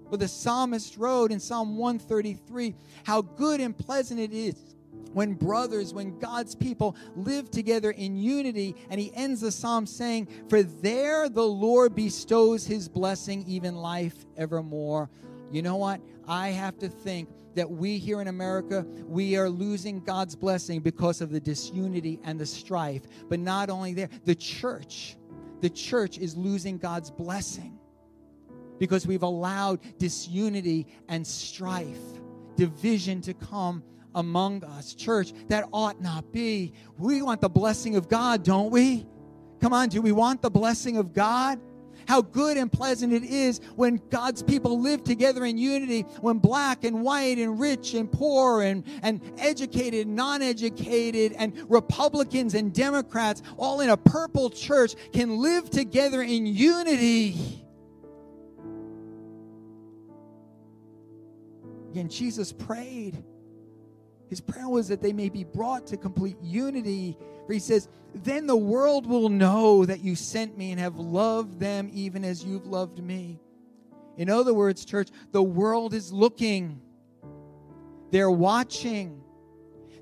But 0.09 0.19
the 0.19 0.27
psalmist 0.27 0.97
wrote 0.97 1.31
in 1.31 1.39
Psalm 1.39 1.77
133 1.77 2.75
how 3.05 3.21
good 3.21 3.61
and 3.61 3.77
pleasant 3.77 4.19
it 4.19 4.33
is 4.33 4.76
when 5.13 5.33
brothers, 5.33 5.93
when 5.93 6.17
God's 6.19 6.55
people 6.55 6.95
live 7.15 7.49
together 7.51 7.91
in 7.91 8.17
unity. 8.17 8.75
And 8.89 8.99
he 8.99 9.11
ends 9.13 9.41
the 9.41 9.51
psalm 9.51 9.85
saying, 9.85 10.27
For 10.49 10.63
there 10.63 11.29
the 11.29 11.47
Lord 11.47 11.95
bestows 11.95 12.65
his 12.65 12.87
blessing, 12.87 13.43
even 13.47 13.75
life 13.75 14.25
evermore. 14.35 15.09
you 15.51 15.61
know 15.61 15.77
what? 15.77 16.01
I 16.27 16.49
have 16.49 16.77
to 16.79 16.89
think 16.89 17.29
that 17.55 17.69
we 17.69 17.97
here 17.97 18.21
in 18.21 18.27
America, 18.27 18.85
we 19.07 19.35
are 19.35 19.49
losing 19.49 19.99
God's 19.99 20.35
blessing 20.35 20.79
because 20.79 21.21
of 21.21 21.31
the 21.31 21.39
disunity 21.39 22.19
and 22.23 22.39
the 22.39 22.45
strife. 22.45 23.01
But 23.29 23.39
not 23.39 23.71
only 23.71 23.93
there, 23.93 24.09
the 24.25 24.35
church, 24.35 25.17
the 25.61 25.69
church 25.69 26.19
is 26.19 26.37
losing 26.37 26.77
God's 26.77 27.09
blessing 27.09 27.79
because 28.77 29.07
we've 29.07 29.23
allowed 29.23 29.79
disunity 29.97 30.85
and 31.09 31.25
strife, 31.25 31.97
division 32.55 33.21
to 33.21 33.33
come 33.33 33.83
among 34.17 34.63
us. 34.63 34.93
Church, 34.93 35.31
that 35.47 35.65
ought 35.71 36.01
not 36.01 36.31
be. 36.33 36.73
We 36.97 37.21
want 37.21 37.41
the 37.41 37.49
blessing 37.49 37.95
of 37.95 38.09
God, 38.09 38.43
don't 38.43 38.71
we? 38.71 39.05
Come 39.61 39.73
on, 39.73 39.89
do 39.89 40.01
we 40.01 40.11
want 40.11 40.41
the 40.41 40.51
blessing 40.51 40.97
of 40.97 41.13
God? 41.13 41.59
how 42.07 42.21
good 42.21 42.57
and 42.57 42.71
pleasant 42.71 43.11
it 43.11 43.23
is 43.23 43.59
when 43.75 44.01
God's 44.09 44.41
people 44.41 44.79
live 44.79 45.03
together 45.03 45.43
in 45.45 45.57
unity, 45.57 46.01
when 46.21 46.39
black 46.39 46.83
and 46.83 47.03
white 47.03 47.37
and 47.37 47.59
rich 47.59 47.93
and 47.93 48.09
poor 48.09 48.61
and, 48.61 48.85
and 49.03 49.21
educated, 49.37 50.07
and 50.07 50.15
non 50.15 50.41
educated, 50.41 51.33
and 51.37 51.53
Republicans 51.69 52.55
and 52.55 52.73
Democrats 52.73 53.41
all 53.57 53.81
in 53.81 53.89
a 53.89 53.97
purple 53.97 54.49
church 54.49 54.95
can 55.11 55.37
live 55.39 55.69
together 55.69 56.21
in 56.21 56.45
unity. 56.45 57.65
Again, 61.91 62.09
Jesus 62.09 62.53
prayed. 62.53 63.23
His 64.29 64.41
prayer 64.41 64.67
was 64.67 64.87
that 64.89 65.01
they 65.01 65.13
may 65.13 65.29
be 65.29 65.43
brought 65.43 65.87
to 65.87 65.97
complete 65.97 66.37
unity 66.41 67.17
where 67.45 67.53
he 67.53 67.59
says, 67.59 67.87
Then 68.13 68.45
the 68.45 68.57
world 68.57 69.07
will 69.07 69.29
know 69.29 69.85
that 69.85 70.01
you 70.01 70.15
sent 70.15 70.57
me 70.57 70.71
and 70.71 70.79
have 70.79 70.97
loved 70.97 71.59
them 71.59 71.89
even 71.93 72.25
as 72.25 72.43
you've 72.43 72.65
loved 72.65 73.01
me. 73.01 73.39
In 74.17 74.29
other 74.29 74.53
words, 74.53 74.83
church, 74.83 75.09
the 75.31 75.43
world 75.43 75.93
is 75.93 76.11
looking, 76.11 76.81
they're 78.11 78.31
watching, 78.31 79.21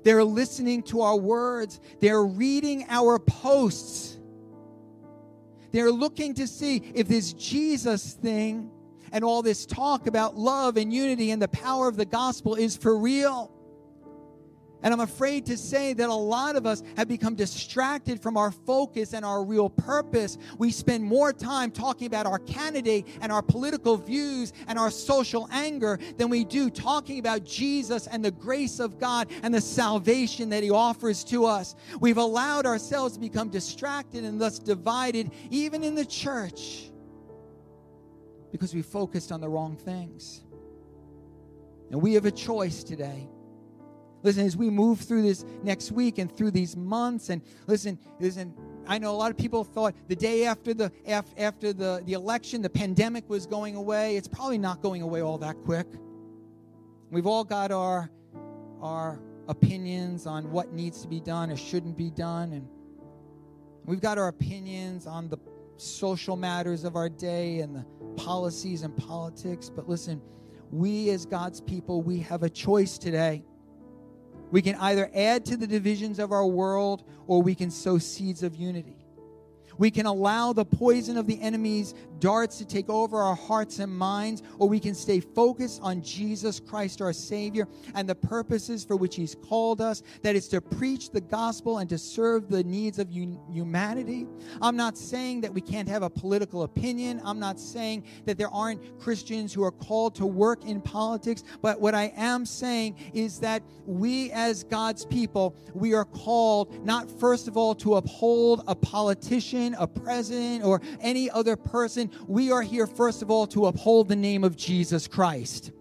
they're 0.02 0.24
listening 0.24 0.82
to 0.84 1.02
our 1.02 1.16
words, 1.16 1.80
they're 2.00 2.24
reading 2.24 2.86
our 2.88 3.18
posts. 3.18 4.18
They're 5.72 5.92
looking 5.92 6.32
to 6.34 6.46
see 6.46 6.76
if 6.94 7.06
this 7.06 7.34
Jesus 7.34 8.14
thing 8.14 8.70
and 9.12 9.22
all 9.22 9.42
this 9.42 9.66
talk 9.66 10.06
about 10.06 10.34
love 10.36 10.76
and 10.78 10.92
unity 10.92 11.32
and 11.32 11.42
the 11.42 11.48
power 11.48 11.86
of 11.86 11.96
the 11.96 12.06
gospel 12.06 12.54
is 12.54 12.76
for 12.76 12.96
real. 12.96 13.52
And 14.82 14.92
I'm 14.92 15.00
afraid 15.00 15.46
to 15.46 15.56
say 15.56 15.94
that 15.94 16.08
a 16.08 16.14
lot 16.14 16.54
of 16.54 16.66
us 16.66 16.82
have 16.96 17.08
become 17.08 17.34
distracted 17.34 18.20
from 18.20 18.36
our 18.36 18.50
focus 18.50 19.14
and 19.14 19.24
our 19.24 19.42
real 19.42 19.70
purpose. 19.70 20.36
We 20.58 20.70
spend 20.70 21.02
more 21.02 21.32
time 21.32 21.70
talking 21.70 22.06
about 22.06 22.26
our 22.26 22.38
candidate 22.38 23.06
and 23.20 23.32
our 23.32 23.42
political 23.42 23.96
views 23.96 24.52
and 24.68 24.78
our 24.78 24.90
social 24.90 25.48
anger 25.50 25.98
than 26.18 26.28
we 26.28 26.44
do 26.44 26.68
talking 26.68 27.18
about 27.18 27.44
Jesus 27.44 28.06
and 28.06 28.24
the 28.24 28.30
grace 28.30 28.78
of 28.78 28.98
God 28.98 29.28
and 29.42 29.54
the 29.54 29.60
salvation 29.60 30.50
that 30.50 30.62
He 30.62 30.70
offers 30.70 31.24
to 31.24 31.46
us. 31.46 31.74
We've 32.00 32.18
allowed 32.18 32.66
ourselves 32.66 33.14
to 33.14 33.20
become 33.20 33.48
distracted 33.48 34.24
and 34.24 34.40
thus 34.40 34.58
divided, 34.58 35.30
even 35.50 35.84
in 35.84 35.94
the 35.94 36.04
church, 36.04 36.90
because 38.52 38.74
we 38.74 38.82
focused 38.82 39.32
on 39.32 39.40
the 39.40 39.48
wrong 39.48 39.76
things. 39.76 40.42
And 41.90 42.02
we 42.02 42.14
have 42.14 42.26
a 42.26 42.30
choice 42.30 42.84
today 42.84 43.28
Listen, 44.26 44.44
as 44.44 44.56
we 44.56 44.70
move 44.70 44.98
through 44.98 45.22
this 45.22 45.44
next 45.62 45.92
week 45.92 46.18
and 46.18 46.36
through 46.36 46.50
these 46.50 46.76
months, 46.76 47.28
and 47.28 47.40
listen, 47.68 47.96
listen, 48.18 48.52
I 48.88 48.98
know 48.98 49.12
a 49.12 49.14
lot 49.14 49.30
of 49.30 49.36
people 49.36 49.62
thought 49.62 49.94
the 50.08 50.16
day 50.16 50.46
after 50.46 50.74
the 50.74 50.90
after 51.06 51.72
the, 51.72 52.02
the 52.04 52.14
election, 52.14 52.60
the 52.60 52.68
pandemic 52.68 53.30
was 53.30 53.46
going 53.46 53.76
away. 53.76 54.16
It's 54.16 54.26
probably 54.26 54.58
not 54.58 54.82
going 54.82 55.02
away 55.02 55.20
all 55.20 55.38
that 55.38 55.54
quick. 55.64 55.86
We've 57.12 57.28
all 57.28 57.44
got 57.44 57.70
our 57.70 58.10
our 58.82 59.20
opinions 59.46 60.26
on 60.26 60.50
what 60.50 60.72
needs 60.72 61.02
to 61.02 61.08
be 61.08 61.20
done 61.20 61.52
or 61.52 61.56
shouldn't 61.56 61.96
be 61.96 62.10
done, 62.10 62.52
and 62.52 62.66
we've 63.84 64.00
got 64.00 64.18
our 64.18 64.26
opinions 64.26 65.06
on 65.06 65.28
the 65.28 65.38
social 65.76 66.34
matters 66.34 66.82
of 66.82 66.96
our 66.96 67.08
day 67.08 67.60
and 67.60 67.76
the 67.76 67.86
policies 68.16 68.82
and 68.82 68.96
politics. 68.96 69.70
But 69.70 69.88
listen, 69.88 70.20
we 70.72 71.10
as 71.10 71.26
God's 71.26 71.60
people, 71.60 72.02
we 72.02 72.18
have 72.18 72.42
a 72.42 72.50
choice 72.50 72.98
today. 72.98 73.44
We 74.50 74.62
can 74.62 74.76
either 74.76 75.10
add 75.14 75.44
to 75.46 75.56
the 75.56 75.66
divisions 75.66 76.18
of 76.18 76.32
our 76.32 76.46
world 76.46 77.04
or 77.26 77.42
we 77.42 77.54
can 77.54 77.70
sow 77.70 77.98
seeds 77.98 78.42
of 78.42 78.54
unity. 78.54 78.96
We 79.78 79.90
can 79.90 80.06
allow 80.06 80.52
the 80.52 80.64
poison 80.64 81.16
of 81.16 81.26
the 81.26 81.40
enemy's 81.40 81.94
darts 82.20 82.58
to 82.58 82.64
take 82.64 82.88
over 82.88 83.18
our 83.18 83.34
hearts 83.34 83.78
and 83.78 83.96
minds, 83.96 84.42
or 84.58 84.68
we 84.68 84.80
can 84.80 84.94
stay 84.94 85.20
focused 85.20 85.80
on 85.82 86.02
Jesus 86.02 86.60
Christ, 86.60 87.00
our 87.00 87.12
Savior, 87.12 87.68
and 87.94 88.08
the 88.08 88.14
purposes 88.14 88.84
for 88.84 88.96
which 88.96 89.16
He's 89.16 89.34
called 89.34 89.80
us 89.80 90.02
that 90.22 90.36
is 90.36 90.48
to 90.48 90.60
preach 90.60 91.10
the 91.10 91.20
gospel 91.20 91.78
and 91.78 91.88
to 91.90 91.98
serve 91.98 92.48
the 92.48 92.64
needs 92.64 92.98
of 92.98 93.10
humanity. 93.10 94.26
I'm 94.60 94.76
not 94.76 94.96
saying 94.96 95.42
that 95.42 95.52
we 95.52 95.60
can't 95.60 95.88
have 95.88 96.02
a 96.02 96.10
political 96.10 96.62
opinion. 96.62 97.20
I'm 97.24 97.38
not 97.38 97.60
saying 97.60 98.04
that 98.24 98.38
there 98.38 98.50
aren't 98.50 98.98
Christians 98.98 99.52
who 99.52 99.62
are 99.62 99.70
called 99.70 100.14
to 100.16 100.26
work 100.26 100.64
in 100.64 100.80
politics. 100.80 101.44
But 101.62 101.80
what 101.80 101.94
I 101.94 102.12
am 102.16 102.46
saying 102.46 102.96
is 103.12 103.38
that 103.40 103.62
we, 103.84 104.30
as 104.32 104.64
God's 104.64 105.04
people, 105.04 105.54
we 105.74 105.94
are 105.94 106.04
called 106.04 106.84
not 106.84 107.10
first 107.20 107.48
of 107.48 107.56
all 107.56 107.74
to 107.76 107.94
uphold 107.94 108.64
a 108.66 108.74
politician 108.74 109.56
a 109.78 109.86
president, 109.86 110.64
or 110.64 110.80
any 111.00 111.30
other 111.30 111.56
person. 111.56 112.05
We 112.26 112.50
are 112.52 112.62
here, 112.62 112.86
first 112.86 113.22
of 113.22 113.30
all, 113.30 113.46
to 113.48 113.66
uphold 113.66 114.08
the 114.08 114.16
name 114.16 114.44
of 114.44 114.56
Jesus 114.56 115.06
Christ. 115.06 115.72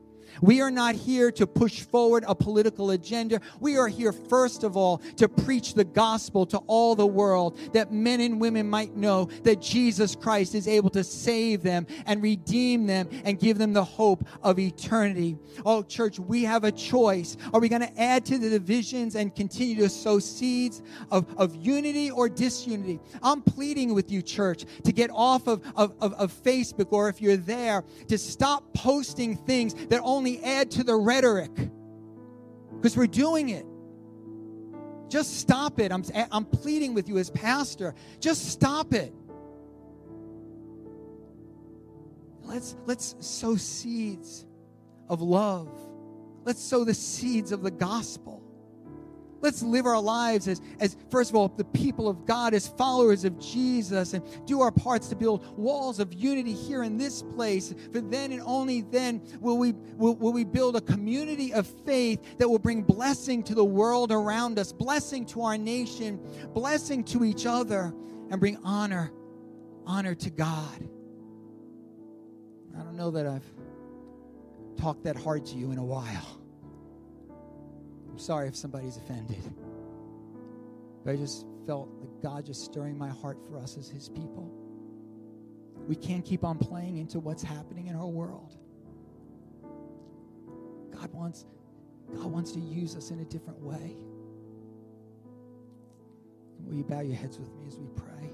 We 0.45 0.61
are 0.61 0.69
not 0.69 0.93
here 0.93 1.31
to 1.31 1.47
push 1.47 1.81
forward 1.81 2.23
a 2.27 2.35
political 2.35 2.91
agenda. 2.91 3.41
We 3.59 3.77
are 3.77 3.87
here, 3.87 4.11
first 4.11 4.63
of 4.63 4.77
all, 4.77 4.99
to 5.17 5.27
preach 5.27 5.73
the 5.73 5.83
gospel 5.83 6.45
to 6.45 6.59
all 6.67 6.93
the 6.93 7.07
world 7.07 7.57
that 7.73 7.91
men 7.91 8.21
and 8.21 8.39
women 8.39 8.69
might 8.69 8.95
know 8.95 9.27
that 9.41 9.59
Jesus 9.59 10.15
Christ 10.15 10.53
is 10.53 10.67
able 10.67 10.91
to 10.91 11.03
save 11.03 11.63
them 11.63 11.87
and 12.05 12.21
redeem 12.21 12.85
them 12.85 13.09
and 13.23 13.39
give 13.39 13.57
them 13.57 13.73
the 13.73 13.83
hope 13.83 14.23
of 14.43 14.59
eternity. 14.59 15.35
Oh, 15.65 15.81
church, 15.81 16.19
we 16.19 16.43
have 16.43 16.63
a 16.63 16.71
choice. 16.71 17.37
Are 17.51 17.59
we 17.59 17.67
going 17.67 17.81
to 17.81 17.99
add 17.99 18.23
to 18.27 18.37
the 18.37 18.51
divisions 18.51 19.15
and 19.15 19.35
continue 19.35 19.77
to 19.77 19.89
sow 19.89 20.19
seeds 20.19 20.83
of, 21.09 21.25
of 21.39 21.55
unity 21.55 22.11
or 22.11 22.29
disunity? 22.29 22.99
I'm 23.23 23.41
pleading 23.41 23.95
with 23.95 24.11
you, 24.11 24.21
church, 24.21 24.65
to 24.83 24.91
get 24.91 25.09
off 25.11 25.47
of, 25.47 25.63
of, 25.75 25.95
of, 26.01 26.13
of 26.13 26.31
Facebook 26.31 26.91
or 26.91 27.09
if 27.09 27.19
you're 27.19 27.35
there, 27.35 27.83
to 28.09 28.17
stop 28.19 28.71
posting 28.75 29.35
things 29.35 29.73
that 29.87 30.01
only 30.03 30.34
add 30.43 30.71
to 30.71 30.83
the 30.83 30.95
rhetoric 30.95 31.51
because 32.75 32.95
we're 32.95 33.07
doing 33.07 33.49
it. 33.49 33.65
Just 35.09 35.39
stop 35.39 35.79
it. 35.79 35.91
I'm, 35.91 36.03
I'm 36.31 36.45
pleading 36.45 36.93
with 36.93 37.07
you 37.07 37.17
as 37.17 37.29
pastor. 37.29 37.93
Just 38.19 38.49
stop 38.49 38.93
it. 38.93 39.13
Let's, 42.41 42.75
let's 42.85 43.15
sow 43.19 43.55
seeds 43.55 44.45
of 45.09 45.21
love. 45.21 45.69
Let's 46.43 46.61
sow 46.61 46.83
the 46.83 46.93
seeds 46.93 47.51
of 47.51 47.63
the 47.63 47.71
gospel. 47.71 48.43
Let's 49.45 49.61
live 49.61 49.85
our 49.85 50.01
lives 50.01 50.47
as, 50.47 50.59
as, 50.79 50.97
first 51.11 51.29
of 51.29 51.35
all, 51.35 51.49
the 51.49 51.65
people 51.65 52.07
of 52.07 52.25
God, 52.25 52.55
as 52.55 52.67
followers 52.67 53.25
of 53.25 53.37
Jesus, 53.39 54.15
and 54.15 54.23
do 54.47 54.59
our 54.61 54.71
parts 54.71 55.07
to 55.09 55.15
build 55.15 55.55
walls 55.55 55.99
of 55.99 56.11
unity 56.15 56.51
here 56.51 56.81
in 56.81 56.97
this 56.97 57.21
place. 57.21 57.71
For 57.93 58.01
then 58.01 58.31
and 58.31 58.41
only 58.43 58.81
then 58.81 59.21
will 59.39 59.59
we, 59.59 59.73
will, 59.97 60.15
will 60.15 60.33
we 60.33 60.45
build 60.45 60.75
a 60.77 60.81
community 60.81 61.53
of 61.53 61.67
faith 61.85 62.39
that 62.39 62.49
will 62.49 62.57
bring 62.57 62.81
blessing 62.81 63.43
to 63.43 63.53
the 63.53 63.63
world 63.63 64.11
around 64.11 64.57
us, 64.57 64.71
blessing 64.71 65.27
to 65.27 65.43
our 65.43 65.59
nation, 65.59 66.19
blessing 66.55 67.03
to 67.03 67.23
each 67.23 67.45
other, 67.45 67.93
and 68.31 68.39
bring 68.39 68.57
honor, 68.63 69.11
honor 69.85 70.15
to 70.15 70.31
God. 70.31 70.89
I 72.75 72.81
don't 72.81 72.95
know 72.95 73.11
that 73.11 73.27
I've 73.27 73.45
talked 74.81 75.03
that 75.03 75.15
hard 75.15 75.45
to 75.45 75.55
you 75.55 75.69
in 75.69 75.77
a 75.77 75.85
while. 75.85 76.41
I'm 78.15 78.19
sorry 78.19 78.47
if 78.47 78.55
somebody's 78.55 78.95
offended. 78.95 79.43
But 81.03 81.11
I 81.11 81.17
just 81.17 81.45
felt 81.67 81.89
like 81.99 82.21
God 82.23 82.45
just 82.45 82.63
stirring 82.63 82.97
my 82.97 83.09
heart 83.09 83.37
for 83.45 83.57
us 83.57 83.77
as 83.77 83.89
His 83.89 84.07
people. 84.07 84.49
We 85.85 85.97
can't 85.97 86.23
keep 86.23 86.45
on 86.45 86.57
playing 86.57 86.97
into 86.97 87.19
what's 87.19 87.43
happening 87.43 87.87
in 87.87 87.95
our 87.97 88.07
world. 88.07 88.55
God 90.93 91.11
wants, 91.11 91.43
God 92.15 92.27
wants 92.27 92.53
to 92.53 92.59
use 92.61 92.95
us 92.95 93.11
in 93.11 93.19
a 93.19 93.25
different 93.25 93.59
way. 93.59 93.97
Will 96.61 96.75
you 96.75 96.85
bow 96.85 97.01
your 97.01 97.17
heads 97.17 97.37
with 97.37 97.53
me 97.55 97.67
as 97.67 97.75
we 97.75 97.87
pray? 97.97 98.29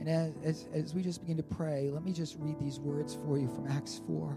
And 0.00 0.08
as, 0.08 0.32
as, 0.42 0.66
as 0.74 0.92
we 0.92 1.02
just 1.02 1.20
begin 1.20 1.36
to 1.36 1.44
pray, 1.44 1.88
let 1.88 2.04
me 2.04 2.12
just 2.12 2.34
read 2.40 2.58
these 2.58 2.80
words 2.80 3.14
for 3.14 3.38
you 3.38 3.46
from 3.46 3.68
Acts 3.68 4.00
4 4.08 4.36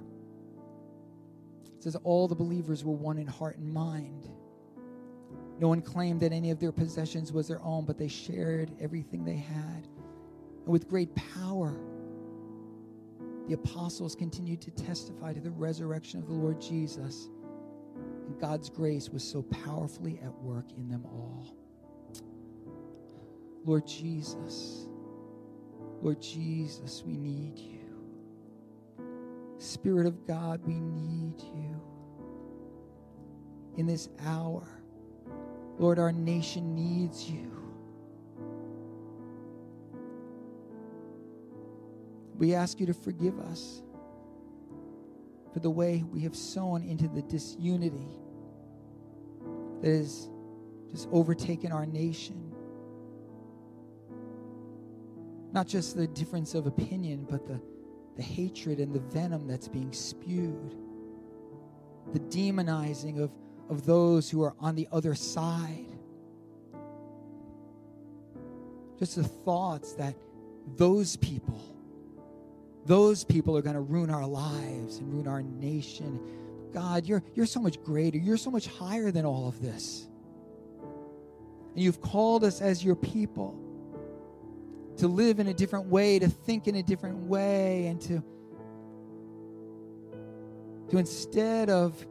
says 1.86 1.96
all 2.04 2.28
the 2.28 2.34
believers 2.34 2.84
were 2.84 2.96
one 2.96 3.20
in 3.20 3.28
heart 3.28 3.58
and 3.60 3.72
mind. 3.72 4.28
No 5.60 5.68
one 5.68 5.84
claimed 5.84 6.20
that 6.22 6.34
any 6.34 6.50
of 6.50 6.60
their 6.60 6.72
possessions 6.72 7.32
was 7.32 7.48
their 7.48 7.62
own, 7.62 7.86
but 7.86 8.00
they 8.00 8.08
shared 8.08 8.72
everything 8.82 9.24
they 9.24 9.36
had. 9.36 9.88
And 10.64 10.68
with 10.68 10.90
great 10.90 11.14
power, 11.14 11.78
the 13.48 13.54
apostles 13.54 14.16
continued 14.16 14.62
to 14.62 14.72
testify 14.72 15.34
to 15.34 15.40
the 15.40 15.52
resurrection 15.52 16.20
of 16.20 16.26
the 16.26 16.34
Lord 16.34 16.60
Jesus. 16.60 17.30
And 18.26 18.40
God's 18.40 18.68
grace 18.72 19.12
was 19.12 19.24
so 19.24 19.44
powerfully 19.44 20.20
at 20.24 20.34
work 20.42 20.66
in 20.76 20.90
them 20.90 21.06
all. 21.06 21.56
Lord 23.64 23.86
Jesus, 23.86 24.88
Lord 26.02 26.20
Jesus, 26.20 27.04
we 27.06 27.16
need 27.16 27.60
you. 27.60 27.85
Spirit 29.66 30.06
of 30.06 30.26
God, 30.28 30.62
we 30.66 30.80
need 30.80 31.42
you. 31.42 31.82
In 33.78 33.88
this 33.88 34.10
hour, 34.26 34.68
Lord, 35.78 36.00
our 36.00 36.12
nation 36.12 36.76
needs 36.76 37.30
you. 37.30 37.52
We 42.38 42.54
ask 42.54 42.80
you 42.80 42.86
to 42.86 42.94
forgive 42.94 43.40
us 43.40 43.82
for 45.54 45.60
the 45.60 45.70
way 45.70 46.04
we 46.12 46.22
have 46.22 46.36
sown 46.36 46.84
into 46.84 47.08
the 47.08 47.22
disunity 47.22 48.10
that 49.82 49.90
has 49.90 50.30
just 50.92 51.08
overtaken 51.12 51.72
our 51.72 51.86
nation. 51.86 52.54
Not 55.54 55.68
just 55.68 55.96
the 55.96 56.08
difference 56.08 56.54
of 56.54 56.68
opinion, 56.68 57.26
but 57.30 57.48
the, 57.48 57.62
the 58.16 58.24
hatred 58.24 58.80
and 58.80 58.94
the 58.94 59.00
venom 59.00 59.48
that's 59.48 59.68
being 59.68 59.92
spewed, 59.92 60.76
the 62.14 62.20
demonizing 62.20 63.22
of, 63.22 63.32
of 63.70 63.86
those 63.86 64.30
who 64.30 64.44
are 64.44 64.56
on 64.60 64.76
the 64.76 64.88
other 64.92 65.16
side. 65.16 65.88
Just 68.98 69.18
the 69.18 69.24
thoughts 69.24 69.94
that 69.94 70.16
those 70.78 71.18
people 71.18 71.76
those 72.86 73.24
people 73.24 73.58
are 73.58 73.64
going 73.64 73.76
to 73.76 73.82
ruin 73.82 74.12
our 74.12 74.28
lives 74.28 74.98
and 74.98 75.12
ruin 75.12 75.28
our 75.28 75.42
nation. 75.42 76.20
God, 76.72 77.06
you're, 77.06 77.24
you're 77.34 77.48
so 77.48 77.60
much 77.60 77.82
greater. 77.84 78.18
You're 78.18 78.38
so 78.38 78.52
much 78.52 78.68
higher 78.68 79.10
than 79.10 79.26
all 79.26 79.48
of 79.48 79.60
this. 79.60 80.08
And 81.74 81.84
you've 81.84 82.00
called 82.00 82.44
us 82.44 82.62
as 82.62 82.86
your 82.86 82.96
people 82.96 83.60
to 84.98 85.08
live 85.08 85.40
in 85.40 85.48
a 85.48 85.54
different 85.54 85.88
way, 85.88 86.20
to 86.20 86.28
think 86.28 86.68
in 86.68 86.76
a 86.76 86.84
different 86.84 87.18
way, 87.18 87.88
and 87.88 88.02
to, 88.02 88.24
to 90.90 90.98
instead 90.98 91.70
of 91.70 92.06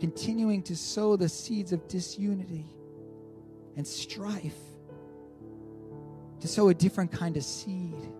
continuing 0.00 0.62
to 0.62 0.76
sow 0.76 1.16
the 1.16 1.28
seeds 1.28 1.72
of 1.72 1.86
disunity 1.88 2.66
and 3.76 3.86
strife, 3.86 4.58
to 6.40 6.48
sow 6.48 6.68
a 6.68 6.74
different 6.74 7.12
kind 7.12 7.36
of 7.36 7.44
seed 7.44 8.12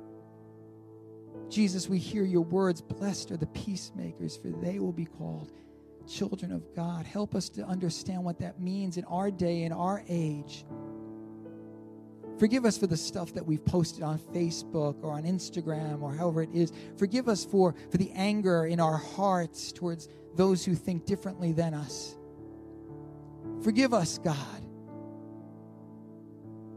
Jesus, 1.52 1.86
we 1.86 1.98
hear 1.98 2.24
your 2.24 2.40
words. 2.40 2.80
Blessed 2.80 3.30
are 3.30 3.36
the 3.36 3.46
peacemakers, 3.48 4.38
for 4.38 4.48
they 4.48 4.78
will 4.78 4.92
be 4.92 5.04
called 5.04 5.52
children 6.08 6.50
of 6.50 6.74
God. 6.74 7.04
Help 7.04 7.34
us 7.34 7.50
to 7.50 7.62
understand 7.64 8.24
what 8.24 8.38
that 8.38 8.58
means 8.58 8.96
in 8.96 9.04
our 9.04 9.30
day, 9.30 9.64
in 9.64 9.72
our 9.72 10.02
age. 10.08 10.64
Forgive 12.38 12.64
us 12.64 12.76
for 12.76 12.86
the 12.86 12.96
stuff 12.96 13.32
that 13.34 13.44
we've 13.44 13.64
posted 13.64 14.02
on 14.02 14.18
Facebook 14.18 14.96
or 15.02 15.12
on 15.12 15.24
Instagram 15.24 16.02
or 16.02 16.12
however 16.12 16.42
it 16.42 16.50
is. 16.52 16.72
Forgive 16.96 17.28
us 17.28 17.44
for, 17.44 17.74
for 17.90 17.98
the 17.98 18.10
anger 18.12 18.66
in 18.66 18.80
our 18.80 18.96
hearts 18.96 19.72
towards 19.72 20.08
those 20.34 20.64
who 20.64 20.74
think 20.74 21.04
differently 21.06 21.52
than 21.52 21.74
us. 21.74 22.16
Forgive 23.62 23.92
us, 23.94 24.18
God. 24.18 24.66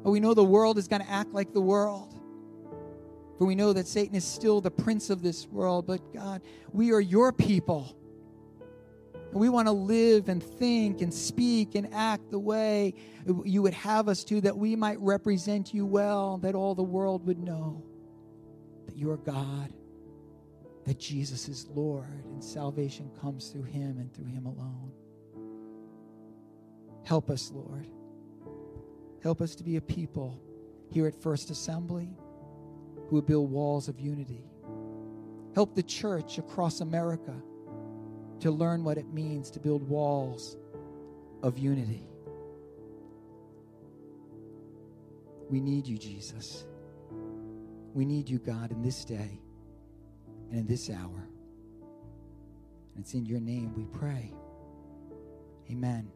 We 0.03 0.19
know 0.19 0.35
the 0.35 0.43
world 0.43 0.77
is 0.77 0.87
going 0.87 1.01
to 1.01 1.09
act 1.09 1.33
like 1.33 1.51
the 1.51 1.61
world. 1.61 2.13
For 3.37 3.45
we 3.45 3.55
know 3.55 3.73
that 3.73 3.87
Satan 3.87 4.15
is 4.15 4.23
still 4.23 4.61
the 4.61 4.71
prince 4.71 5.09
of 5.09 5.21
this 5.21 5.47
world, 5.47 5.87
but 5.87 6.13
God, 6.13 6.41
we 6.71 6.91
are 6.91 7.01
your 7.01 7.33
people. 7.33 7.97
And 9.35 9.41
we 9.41 9.49
want 9.49 9.67
to 9.67 9.73
live 9.73 10.29
and 10.29 10.41
think 10.41 11.01
and 11.01 11.13
speak 11.13 11.75
and 11.75 11.93
act 11.93 12.31
the 12.31 12.39
way 12.39 12.93
you 13.43 13.61
would 13.63 13.73
have 13.73 14.07
us 14.07 14.23
to, 14.23 14.39
that 14.39 14.55
we 14.55 14.77
might 14.77 14.97
represent 15.01 15.73
you 15.73 15.85
well, 15.85 16.37
that 16.37 16.55
all 16.55 16.73
the 16.73 16.81
world 16.81 17.27
would 17.27 17.39
know 17.39 17.83
that 18.85 18.95
you 18.95 19.11
are 19.11 19.17
God, 19.17 19.73
that 20.85 20.97
Jesus 20.97 21.49
is 21.49 21.67
Lord, 21.67 22.23
and 22.31 22.41
salvation 22.41 23.11
comes 23.19 23.49
through 23.49 23.63
him 23.63 23.97
and 23.97 24.13
through 24.13 24.27
him 24.27 24.45
alone. 24.45 24.93
Help 27.03 27.29
us, 27.29 27.51
Lord. 27.53 27.89
Help 29.21 29.41
us 29.41 29.53
to 29.55 29.65
be 29.65 29.75
a 29.75 29.81
people 29.81 30.39
here 30.89 31.07
at 31.07 31.13
First 31.13 31.49
Assembly 31.49 32.07
who 33.09 33.17
would 33.17 33.25
build 33.25 33.51
walls 33.51 33.89
of 33.89 33.99
unity. 33.99 34.45
Help 35.55 35.75
the 35.75 35.83
church 35.83 36.37
across 36.37 36.79
America 36.79 37.35
to 38.41 38.51
learn 38.51 38.83
what 38.83 38.97
it 38.97 39.11
means 39.13 39.49
to 39.51 39.59
build 39.59 39.87
walls 39.87 40.57
of 41.43 41.57
unity. 41.57 42.07
We 45.49 45.59
need 45.59 45.87
you, 45.87 45.97
Jesus. 45.97 46.65
We 47.93 48.05
need 48.05 48.29
you, 48.29 48.39
God, 48.39 48.71
in 48.71 48.81
this 48.81 49.05
day 49.05 49.39
and 50.49 50.59
in 50.59 50.65
this 50.65 50.89
hour. 50.89 51.29
And 52.95 53.03
it's 53.03 53.13
in 53.13 53.25
your 53.25 53.39
name 53.39 53.73
we 53.75 53.85
pray. 53.85 54.33
Amen. 55.69 56.11